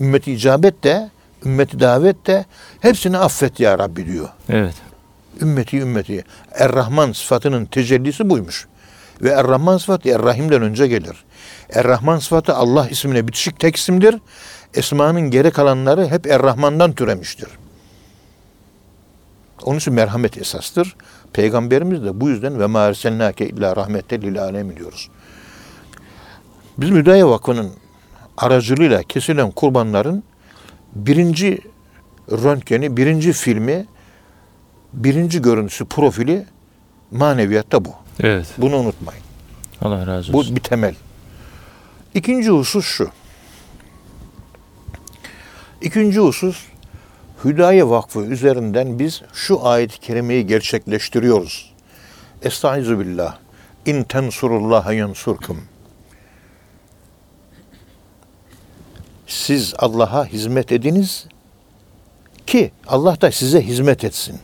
[0.00, 1.10] Ümmeti icabet de,
[1.44, 2.44] ümmeti davet de
[2.80, 4.28] hepsini affet ya Rabbi diyor.
[4.48, 4.74] Evet.
[5.40, 6.24] Ümmeti ümmeti.
[6.52, 8.66] Er-Rahman sıfatının tecellisi buymuş.
[9.22, 11.24] Ve Er-Rahman sıfatı Er-Rahim'den önce gelir.
[11.70, 14.14] Er-Rahman sıfatı Allah ismine bitişik tek isimdir.
[14.74, 17.48] Esmanın geri kalanları hep Er-Rahman'dan türemiştir.
[19.62, 20.96] Onun için merhamet esastır.
[21.32, 25.08] Peygamberimiz de bu yüzden ve ma erselnake illa rahmette lil alem diyoruz.
[26.78, 27.70] Biz Müdaya Vakfı'nın
[28.36, 30.22] aracılığıyla kesilen kurbanların
[30.94, 31.58] birinci
[32.30, 33.86] röntgeni, birinci filmi,
[34.92, 36.46] birinci görüntüsü, profili
[37.10, 37.90] maneviyatta bu.
[38.20, 38.46] Evet.
[38.58, 39.22] Bunu unutmayın.
[39.82, 40.56] Allah razı Bu olsun.
[40.56, 40.94] bir temel.
[42.14, 43.08] İkinci husus şu.
[45.82, 46.66] İkinci husus
[47.44, 51.74] Hüdaye Vakfı üzerinden biz şu ayet-i kerimeyi gerçekleştiriyoruz.
[52.42, 53.38] Estaizu billah.
[53.86, 55.64] İn tensurullaha yansurkum.
[59.26, 61.26] Siz Allah'a hizmet ediniz
[62.46, 64.40] ki Allah da size hizmet etsin.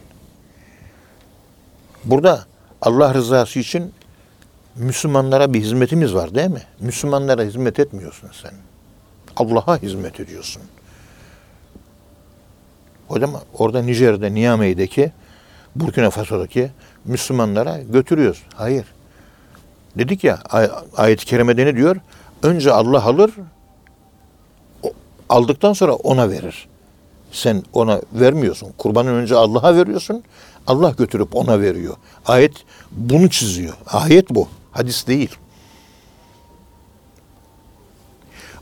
[2.05, 2.45] Burada
[2.83, 3.93] Allah rızası için
[4.77, 6.63] Müslümanlara bir hizmetimiz var değil mi?
[6.81, 8.55] Müslümanlara hizmet etmiyorsun sen.
[9.37, 10.63] Allah'a hizmet ediyorsun.
[13.09, 15.13] Hocam orada Nijer'de, Niamey'deki,
[15.77, 16.71] Burkina Faso'daki
[17.05, 18.43] Müslümanlara götürüyoruz.
[18.55, 18.85] Hayır.
[19.99, 21.97] Dedik ya ay- ayet-i kerimede ne diyor?
[22.43, 23.31] Önce Allah alır,
[25.29, 26.69] aldıktan sonra ona verir.
[27.33, 28.73] Sen ona vermiyorsun.
[28.79, 30.25] Kurbanın önce Allah'a veriyorsun.
[30.67, 31.97] Allah götürüp ona veriyor.
[32.27, 32.53] Ayet
[32.91, 33.75] bunu çiziyor.
[33.87, 34.49] Ayet bu.
[34.73, 35.37] Hadis değil.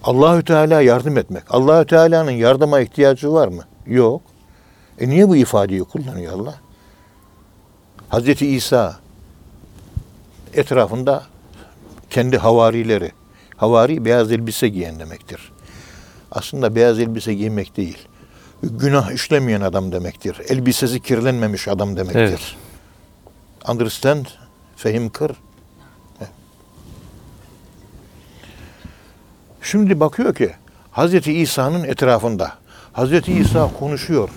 [0.05, 1.43] Allahü Teala yardım etmek.
[1.51, 3.63] Allahü Teala'nın yardıma ihtiyacı var mı?
[3.87, 4.23] Yok.
[4.99, 6.55] E niye bu ifadeyi kullanıyor Allah?
[8.09, 8.97] Hazreti İsa
[10.55, 11.23] etrafında
[12.11, 13.13] kendi havarileri,
[13.57, 15.53] havari beyaz elbise giyen demektir.
[16.31, 17.99] Aslında beyaz elbise giymek değil.
[18.63, 20.41] Günah işlemeyen adam demektir.
[20.49, 22.21] Elbisesi kirlenmemiş adam demektir.
[22.21, 22.55] Evet.
[23.69, 24.27] Understand?
[24.77, 25.33] Fehim kır.
[29.63, 30.51] Şimdi bakıyor ki
[30.91, 32.53] Hazreti İsa'nın etrafında.
[32.93, 34.31] Hazreti İsa konuşuyor.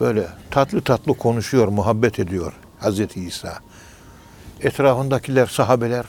[0.00, 3.58] Böyle tatlı tatlı konuşuyor, muhabbet ediyor Hazreti İsa.
[4.60, 6.04] Etrafındakiler, sahabeler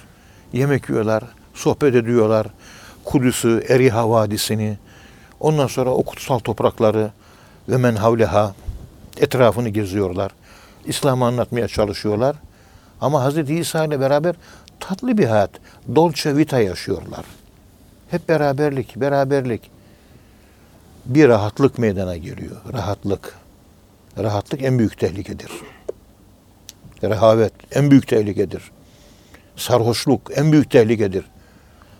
[0.53, 1.23] yemek yiyorlar,
[1.53, 2.47] sohbet ediyorlar.
[3.05, 4.77] Kudüs'ü, Eriha Vadisi'ni,
[5.39, 7.11] ondan sonra o kutsal toprakları
[7.69, 8.55] ve men havleha
[9.17, 10.31] etrafını geziyorlar.
[10.85, 12.35] İslam'ı anlatmaya çalışıyorlar.
[13.01, 13.49] Ama Hz.
[13.49, 14.35] İsa ile beraber
[14.79, 15.51] tatlı bir hayat,
[15.95, 17.25] dolce vita yaşıyorlar.
[18.09, 19.71] Hep beraberlik, beraberlik.
[21.05, 22.57] Bir rahatlık meydana geliyor.
[22.73, 23.40] Rahatlık.
[24.17, 25.51] Rahatlık en büyük tehlikedir.
[27.03, 28.71] Rehavet en büyük tehlikedir.
[29.55, 31.25] Sarhoşluk en büyük tehlikedir.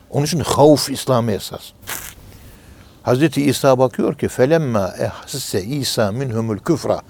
[0.10, 1.72] Onun için havf İslam'a esas.
[3.04, 7.02] Hazreti İsa bakıyor ki felemma ehsisse İsa minhumul küfra.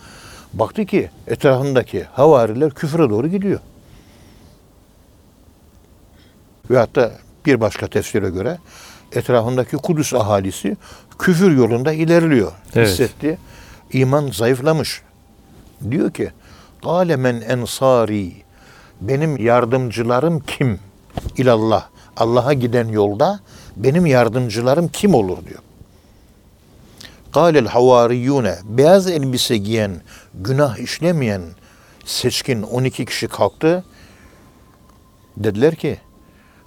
[0.54, 3.60] Baktı ki etrafındaki havariler küfre doğru gidiyor.
[6.70, 7.12] Ve hatta
[7.46, 8.58] bir başka tefsire göre
[9.12, 10.78] etrafındaki Kudüs ahalisi
[11.20, 12.52] küfür yolunda ilerliyor.
[12.76, 12.88] Evet.
[12.88, 13.38] Hissetti.
[13.94, 15.02] İman zayıflamış.
[15.92, 16.32] Diyor ki
[16.84, 18.34] Kâle men ensari
[19.02, 20.80] benim yardımcılarım kim?
[21.38, 21.88] İlallah.
[22.18, 23.40] Allah'a giden yolda
[23.78, 25.60] benim yardımcılarım kim olur diyor.
[27.34, 30.02] Kâlel havariyune beyaz elbise giyen,
[30.34, 31.42] günah işlemeyen
[32.06, 33.84] seçkin 12 kişi kalktı.
[35.38, 35.98] Dediler ki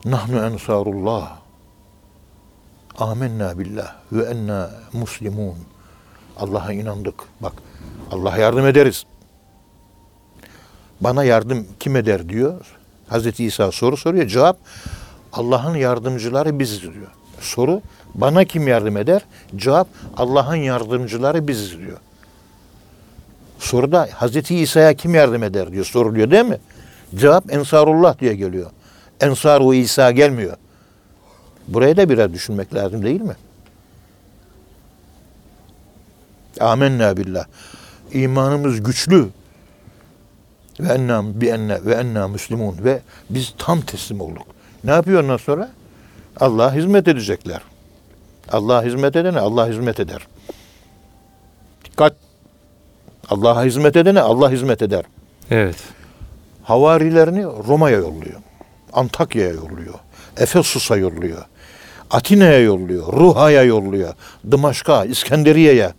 [0.05, 1.39] Nahnu ensarullah.
[2.99, 5.57] Amenna billah ve enna muslimun.
[6.39, 7.15] Allah'a inandık.
[7.41, 7.53] Bak
[8.11, 9.05] Allah'a yardım ederiz.
[11.01, 12.77] Bana yardım kim eder diyor.
[13.09, 14.27] Hazreti İsa soru soruyor.
[14.27, 14.59] Cevap
[15.33, 17.11] Allah'ın yardımcıları biziz diyor.
[17.41, 17.83] Soru
[18.15, 19.23] bana kim yardım eder?
[19.57, 21.99] Cevap Allah'ın yardımcıları biziz diyor.
[23.59, 26.59] Soruda Hazreti İsa'ya kim yardım eder diyor soruluyor değil mi?
[27.15, 28.71] Cevap Ensarullah diye geliyor.
[29.21, 30.57] Ensar o İsa gelmiyor.
[31.69, 33.35] Buraya da biraz düşünmek lazım değil mi?
[36.61, 37.45] Amenna billah.
[38.13, 39.29] İmanımız güçlü.
[40.81, 43.01] Ve enna bi enne ve enna müslimun ve
[43.31, 44.47] biz tam teslim olduk.
[44.85, 45.71] Ne yapıyor ondan sonra?
[46.41, 47.61] Allah'a hizmet edecekler.
[48.53, 50.27] Allah'a hizmet edene Allah hizmet eder.
[51.85, 52.15] Dikkat.
[53.31, 55.05] Allah'a hizmet edene Allah hizmet eder.
[55.51, 55.77] Evet.
[56.63, 58.41] Havarilerini Roma'ya yolluyor.
[58.93, 59.95] Antakya'ya yolluyor.
[60.37, 61.45] Efesus'a yolluyor.
[62.11, 63.13] Atina'ya yolluyor.
[63.13, 64.15] Ruha'ya yolluyor.
[64.51, 65.93] Dımaşk'a, İskenderiye'ye.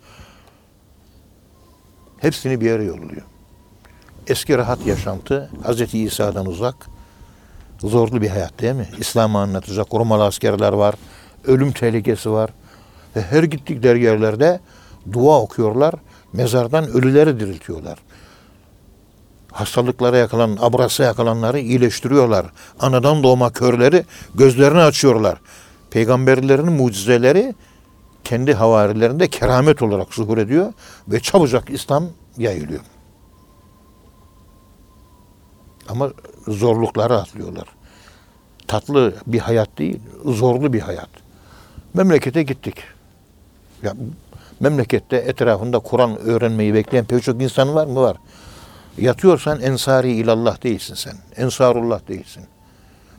[2.18, 3.22] Hepsini bir yere yolluyor.
[4.26, 5.94] Eski rahat yaşantı Hz.
[5.94, 6.86] İsa'dan uzak.
[7.78, 8.88] Zorlu bir hayat değil mi?
[8.98, 10.94] İslam'ı anlatacak Romalı askerler var.
[11.44, 12.50] Ölüm tehlikesi var.
[13.16, 14.60] Ve her gittikleri yerlerde
[15.12, 15.94] dua okuyorlar.
[16.32, 17.98] Mezardan ölüleri diriltiyorlar
[19.56, 22.46] hastalıklara yakalanan, abrasa yakalanları iyileştiriyorlar.
[22.80, 24.04] Anadan doğma körleri
[24.34, 25.38] gözlerini açıyorlar.
[25.90, 27.54] Peygamberlerin mucizeleri
[28.26, 30.72] kendi havarilerinde keramet olarak zuhur ediyor
[31.08, 32.04] ve çabucak İslam
[32.38, 32.80] yayılıyor.
[35.88, 36.10] Ama
[36.48, 37.68] zorlukları atlıyorlar.
[38.66, 41.08] Tatlı bir hayat değil, zorlu bir hayat.
[41.94, 42.76] Memlekete gittik.
[43.82, 43.94] Ya,
[44.60, 48.00] memlekette etrafında Kur'an öğrenmeyi bekleyen pek çok insan var mı?
[48.00, 48.16] Var.
[48.98, 51.14] Yatıyorsan ensari ilallah değilsin sen.
[51.36, 52.44] Ensarullah değilsin.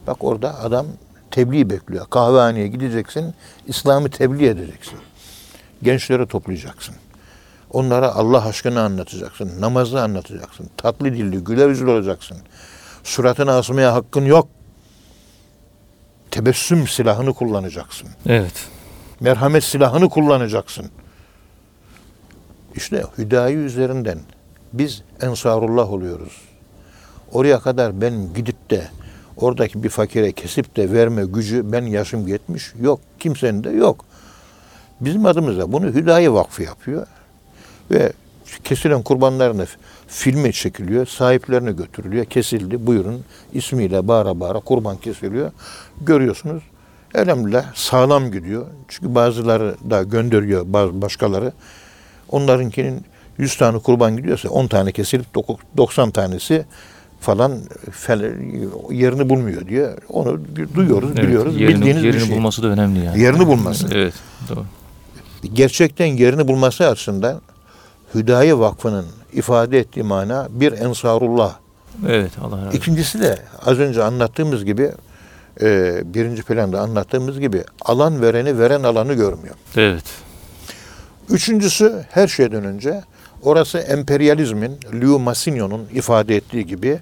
[0.07, 0.85] Bak orada adam
[1.31, 2.05] tebliğ bekliyor.
[2.09, 3.33] Kahvehaneye gideceksin,
[3.67, 4.99] İslam'ı tebliğ edeceksin.
[5.83, 6.95] Gençleri toplayacaksın.
[7.71, 9.61] Onlara Allah aşkını anlatacaksın.
[9.61, 10.69] Namazı anlatacaksın.
[10.77, 12.37] Tatlı dilli, güler yüzlü olacaksın.
[13.03, 14.47] Suratını asmaya hakkın yok.
[16.31, 18.09] Tebessüm silahını kullanacaksın.
[18.25, 18.67] Evet.
[19.19, 20.89] Merhamet silahını kullanacaksın.
[22.75, 24.19] İşte hüdayi üzerinden
[24.73, 26.41] biz ensarullah oluyoruz.
[27.31, 28.87] Oraya kadar ben gidip de
[29.37, 32.99] oradaki bir fakire kesip de verme gücü ben yaşım yetmiş yok.
[33.19, 34.05] Kimsenin de yok.
[35.01, 37.07] Bizim adımıza bunu Hüdayi Vakfı yapıyor.
[37.91, 38.13] Ve
[38.63, 39.67] kesilen kurbanların
[40.07, 41.05] filmi çekiliyor.
[41.05, 42.25] Sahiplerine götürülüyor.
[42.25, 42.87] Kesildi.
[42.87, 43.23] Buyurun.
[43.53, 45.51] ismiyle bağıra bağıra kurban kesiliyor.
[46.01, 46.63] Görüyorsunuz.
[47.15, 48.65] Elhamdülillah sağlam gidiyor.
[48.87, 51.51] Çünkü bazıları da gönderiyor bazı başkaları.
[52.29, 53.05] Onlarınkinin
[53.37, 55.25] 100 tane kurban gidiyorsa 10 tane kesilip
[55.77, 56.65] 90 tanesi
[57.19, 57.59] falan
[58.91, 59.97] yerini bulmuyor diyor.
[60.09, 60.39] Onu
[60.75, 61.55] duyuyoruz, Evet, biliyoruz.
[61.61, 62.35] yerini, Bildiğiniz yerini bir şey.
[62.35, 63.19] bulması da önemli yani.
[63.21, 63.87] Yerini bulması.
[63.93, 64.13] Evet.
[64.49, 64.65] Doğru.
[65.53, 67.41] Gerçekten yerini bulması açısından
[68.15, 71.55] Hüdayi Vakfı'nın ifade ettiği mana bir ensarullah.
[72.07, 72.31] Evet.
[72.43, 72.77] Allah razı.
[72.77, 74.91] İkincisi de az önce anlattığımız gibi
[75.61, 79.55] e, birinci planda anlattığımız gibi alan vereni veren alanı görmüyor.
[79.75, 80.03] Evet.
[81.29, 83.03] Üçüncüsü her şeyden önce
[83.47, 86.99] orası emperyalizmin, Leo Massinio'nun ifade ettiği gibi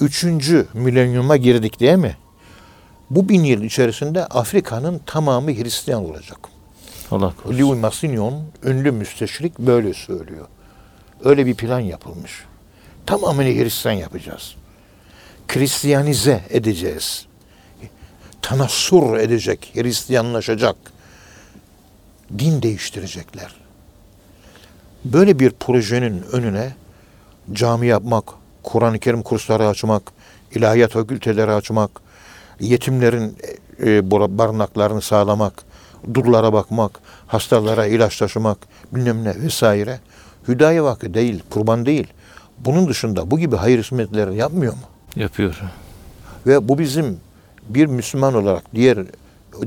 [0.00, 2.16] üçüncü milenyuma girdik değil mi?
[3.10, 6.38] Bu bin yıl içerisinde Afrika'nın tamamı Hristiyan olacak.
[7.10, 7.62] Allah korusun.
[7.62, 10.46] Louis Massignon, ünlü müsteşrik böyle söylüyor.
[11.24, 12.44] Öyle bir plan yapılmış.
[13.06, 14.54] Tamamını Hristiyan yapacağız.
[15.48, 17.26] Kristiyanize edeceğiz.
[18.42, 20.76] tanassur edecek, Hristiyanlaşacak,
[22.38, 23.63] din değiştirecekler.
[25.04, 26.72] Böyle bir projenin önüne
[27.52, 28.24] cami yapmak,
[28.62, 30.02] Kur'an-ı Kerim kursları açmak,
[30.54, 31.90] ilahiyat fakülteleri açmak,
[32.60, 33.36] yetimlerin
[33.80, 35.52] e, barınaklarını sağlamak,
[36.14, 38.58] durlara bakmak, hastalara ilaç taşımak,
[38.92, 40.00] bilmem ne vesaire.
[40.48, 42.06] Hüdayi Vakfı değil, kurban değil.
[42.58, 44.80] Bunun dışında bu gibi hayır hizmetleri yapmıyor mu?
[45.16, 45.60] Yapıyor.
[46.46, 47.20] Ve bu bizim
[47.68, 48.98] bir Müslüman olarak diğer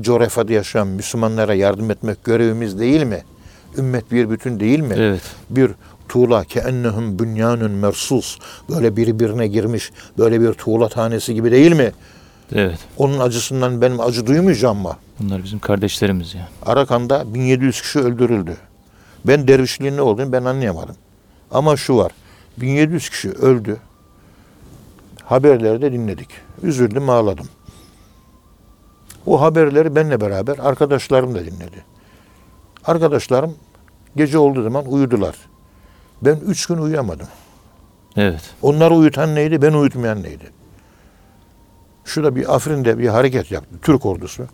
[0.00, 3.22] coğrafyada yaşayan Müslümanlara yardım etmek görevimiz değil mi?
[3.76, 4.94] Ümmet bir bütün değil mi?
[4.96, 5.22] Evet.
[5.50, 5.70] Bir
[6.08, 8.38] tuğla ki ennehum bünyanun mersus
[8.68, 11.92] böyle birbirine girmiş böyle bir tuğla tanesi gibi değil mi?
[12.52, 12.78] Evet.
[12.96, 14.96] Onun acısından benim acı duymayacağım mı?
[15.20, 16.48] Bunlar bizim kardeşlerimiz ya.
[16.66, 18.56] Arakan'da 1700 kişi öldürüldü.
[19.24, 20.96] Ben dervişliğin ne olduğunu ben anlayamadım.
[21.50, 22.12] Ama şu var.
[22.56, 23.76] 1700 kişi öldü.
[25.24, 26.28] Haberleri de dinledik.
[26.62, 27.46] Üzüldüm, ağladım.
[29.26, 31.84] O haberleri benimle beraber arkadaşlarım da dinledi.
[32.84, 33.54] Arkadaşlarım
[34.16, 35.36] gece olduğu zaman uyudular.
[36.22, 37.26] Ben üç gün uyuyamadım.
[38.16, 38.40] Evet.
[38.62, 40.50] Onları uyutan neydi, beni uyutmayan neydi?
[42.04, 44.46] Şurada bir Afrin'de bir hareket yaptı, Türk ordusu.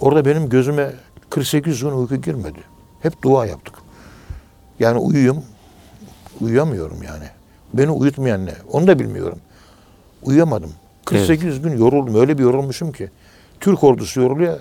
[0.00, 0.92] Orada benim gözüme
[1.30, 2.58] 48 gün uyku girmedi.
[3.00, 3.74] Hep dua yaptık.
[4.78, 5.44] Yani uyuyum,
[6.40, 7.24] uyuyamıyorum yani.
[7.74, 8.54] Beni uyutmayan ne?
[8.72, 9.38] Onu da bilmiyorum.
[10.22, 10.72] Uyuyamadım.
[11.04, 12.14] 48 gün yoruldum.
[12.20, 13.10] Öyle bir yorulmuşum ki.
[13.60, 14.58] Türk ordusu yoruluyor.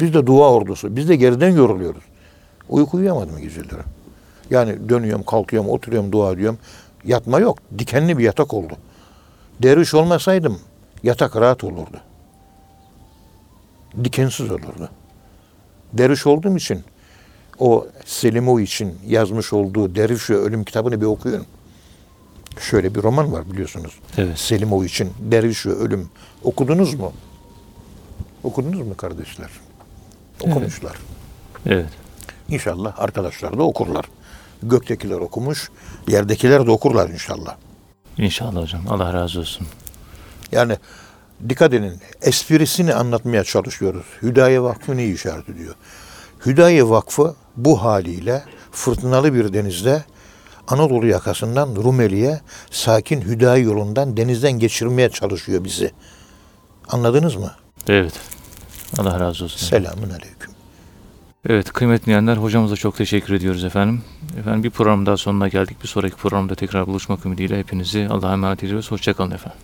[0.00, 0.96] Biz de dua ordusu.
[0.96, 2.02] Biz de geriden yoruluyoruz.
[2.68, 3.82] Uyku uyuyamadım geceleri.
[4.50, 6.58] Yani dönüyorum, kalkıyorum, oturuyorum, dua ediyorum.
[7.04, 7.58] Yatma yok.
[7.78, 8.74] Dikenli bir yatak oldu.
[9.62, 10.58] Derviş olmasaydım
[11.02, 12.00] yatak rahat olurdu.
[14.04, 14.88] Dikensiz olurdu.
[15.92, 16.84] Derviş olduğum için
[17.58, 21.46] o Selimo için yazmış olduğu Derviş ve Ölüm kitabını bir okuyun.
[22.60, 24.00] Şöyle bir roman var biliyorsunuz.
[24.18, 24.38] Evet.
[24.38, 26.08] Selimo için Derviş ve Ölüm.
[26.44, 27.12] Okudunuz mu?
[28.44, 29.50] Okudunuz mu kardeşler?
[30.40, 30.96] Okumuşlar.
[31.66, 31.88] Evet.
[32.48, 34.04] İnşallah arkadaşlar da okurlar.
[34.62, 35.70] Göktekiler okumuş,
[36.08, 37.56] yerdekiler de okurlar inşallah.
[38.18, 38.82] İnşallah hocam.
[38.88, 39.66] Allah razı olsun.
[40.52, 40.76] Yani
[41.48, 44.06] dikkat edin, esprisini anlatmaya çalışıyoruz.
[44.22, 45.74] Hüdaye Vakfı ne işaret ediyor?
[46.46, 50.04] Hüdaye Vakfı bu haliyle fırtınalı bir denizde
[50.68, 55.90] Anadolu yakasından Rumeli'ye sakin Hüdayi yolundan denizden geçirmeye çalışıyor bizi.
[56.88, 57.52] Anladınız mı?
[57.88, 58.12] Evet.
[58.98, 59.66] Allah razı olsun.
[59.66, 60.50] Selamun aleyküm.
[61.48, 64.02] Evet kıymetli dinleyenler hocamıza çok teşekkür ediyoruz efendim.
[64.38, 65.82] Efendim bir program daha sonuna geldik.
[65.82, 68.90] Bir sonraki programda tekrar buluşmak ümidiyle hepinizi Allah'a emanet ediyoruz.
[68.90, 69.58] Hoşçakalın efendim.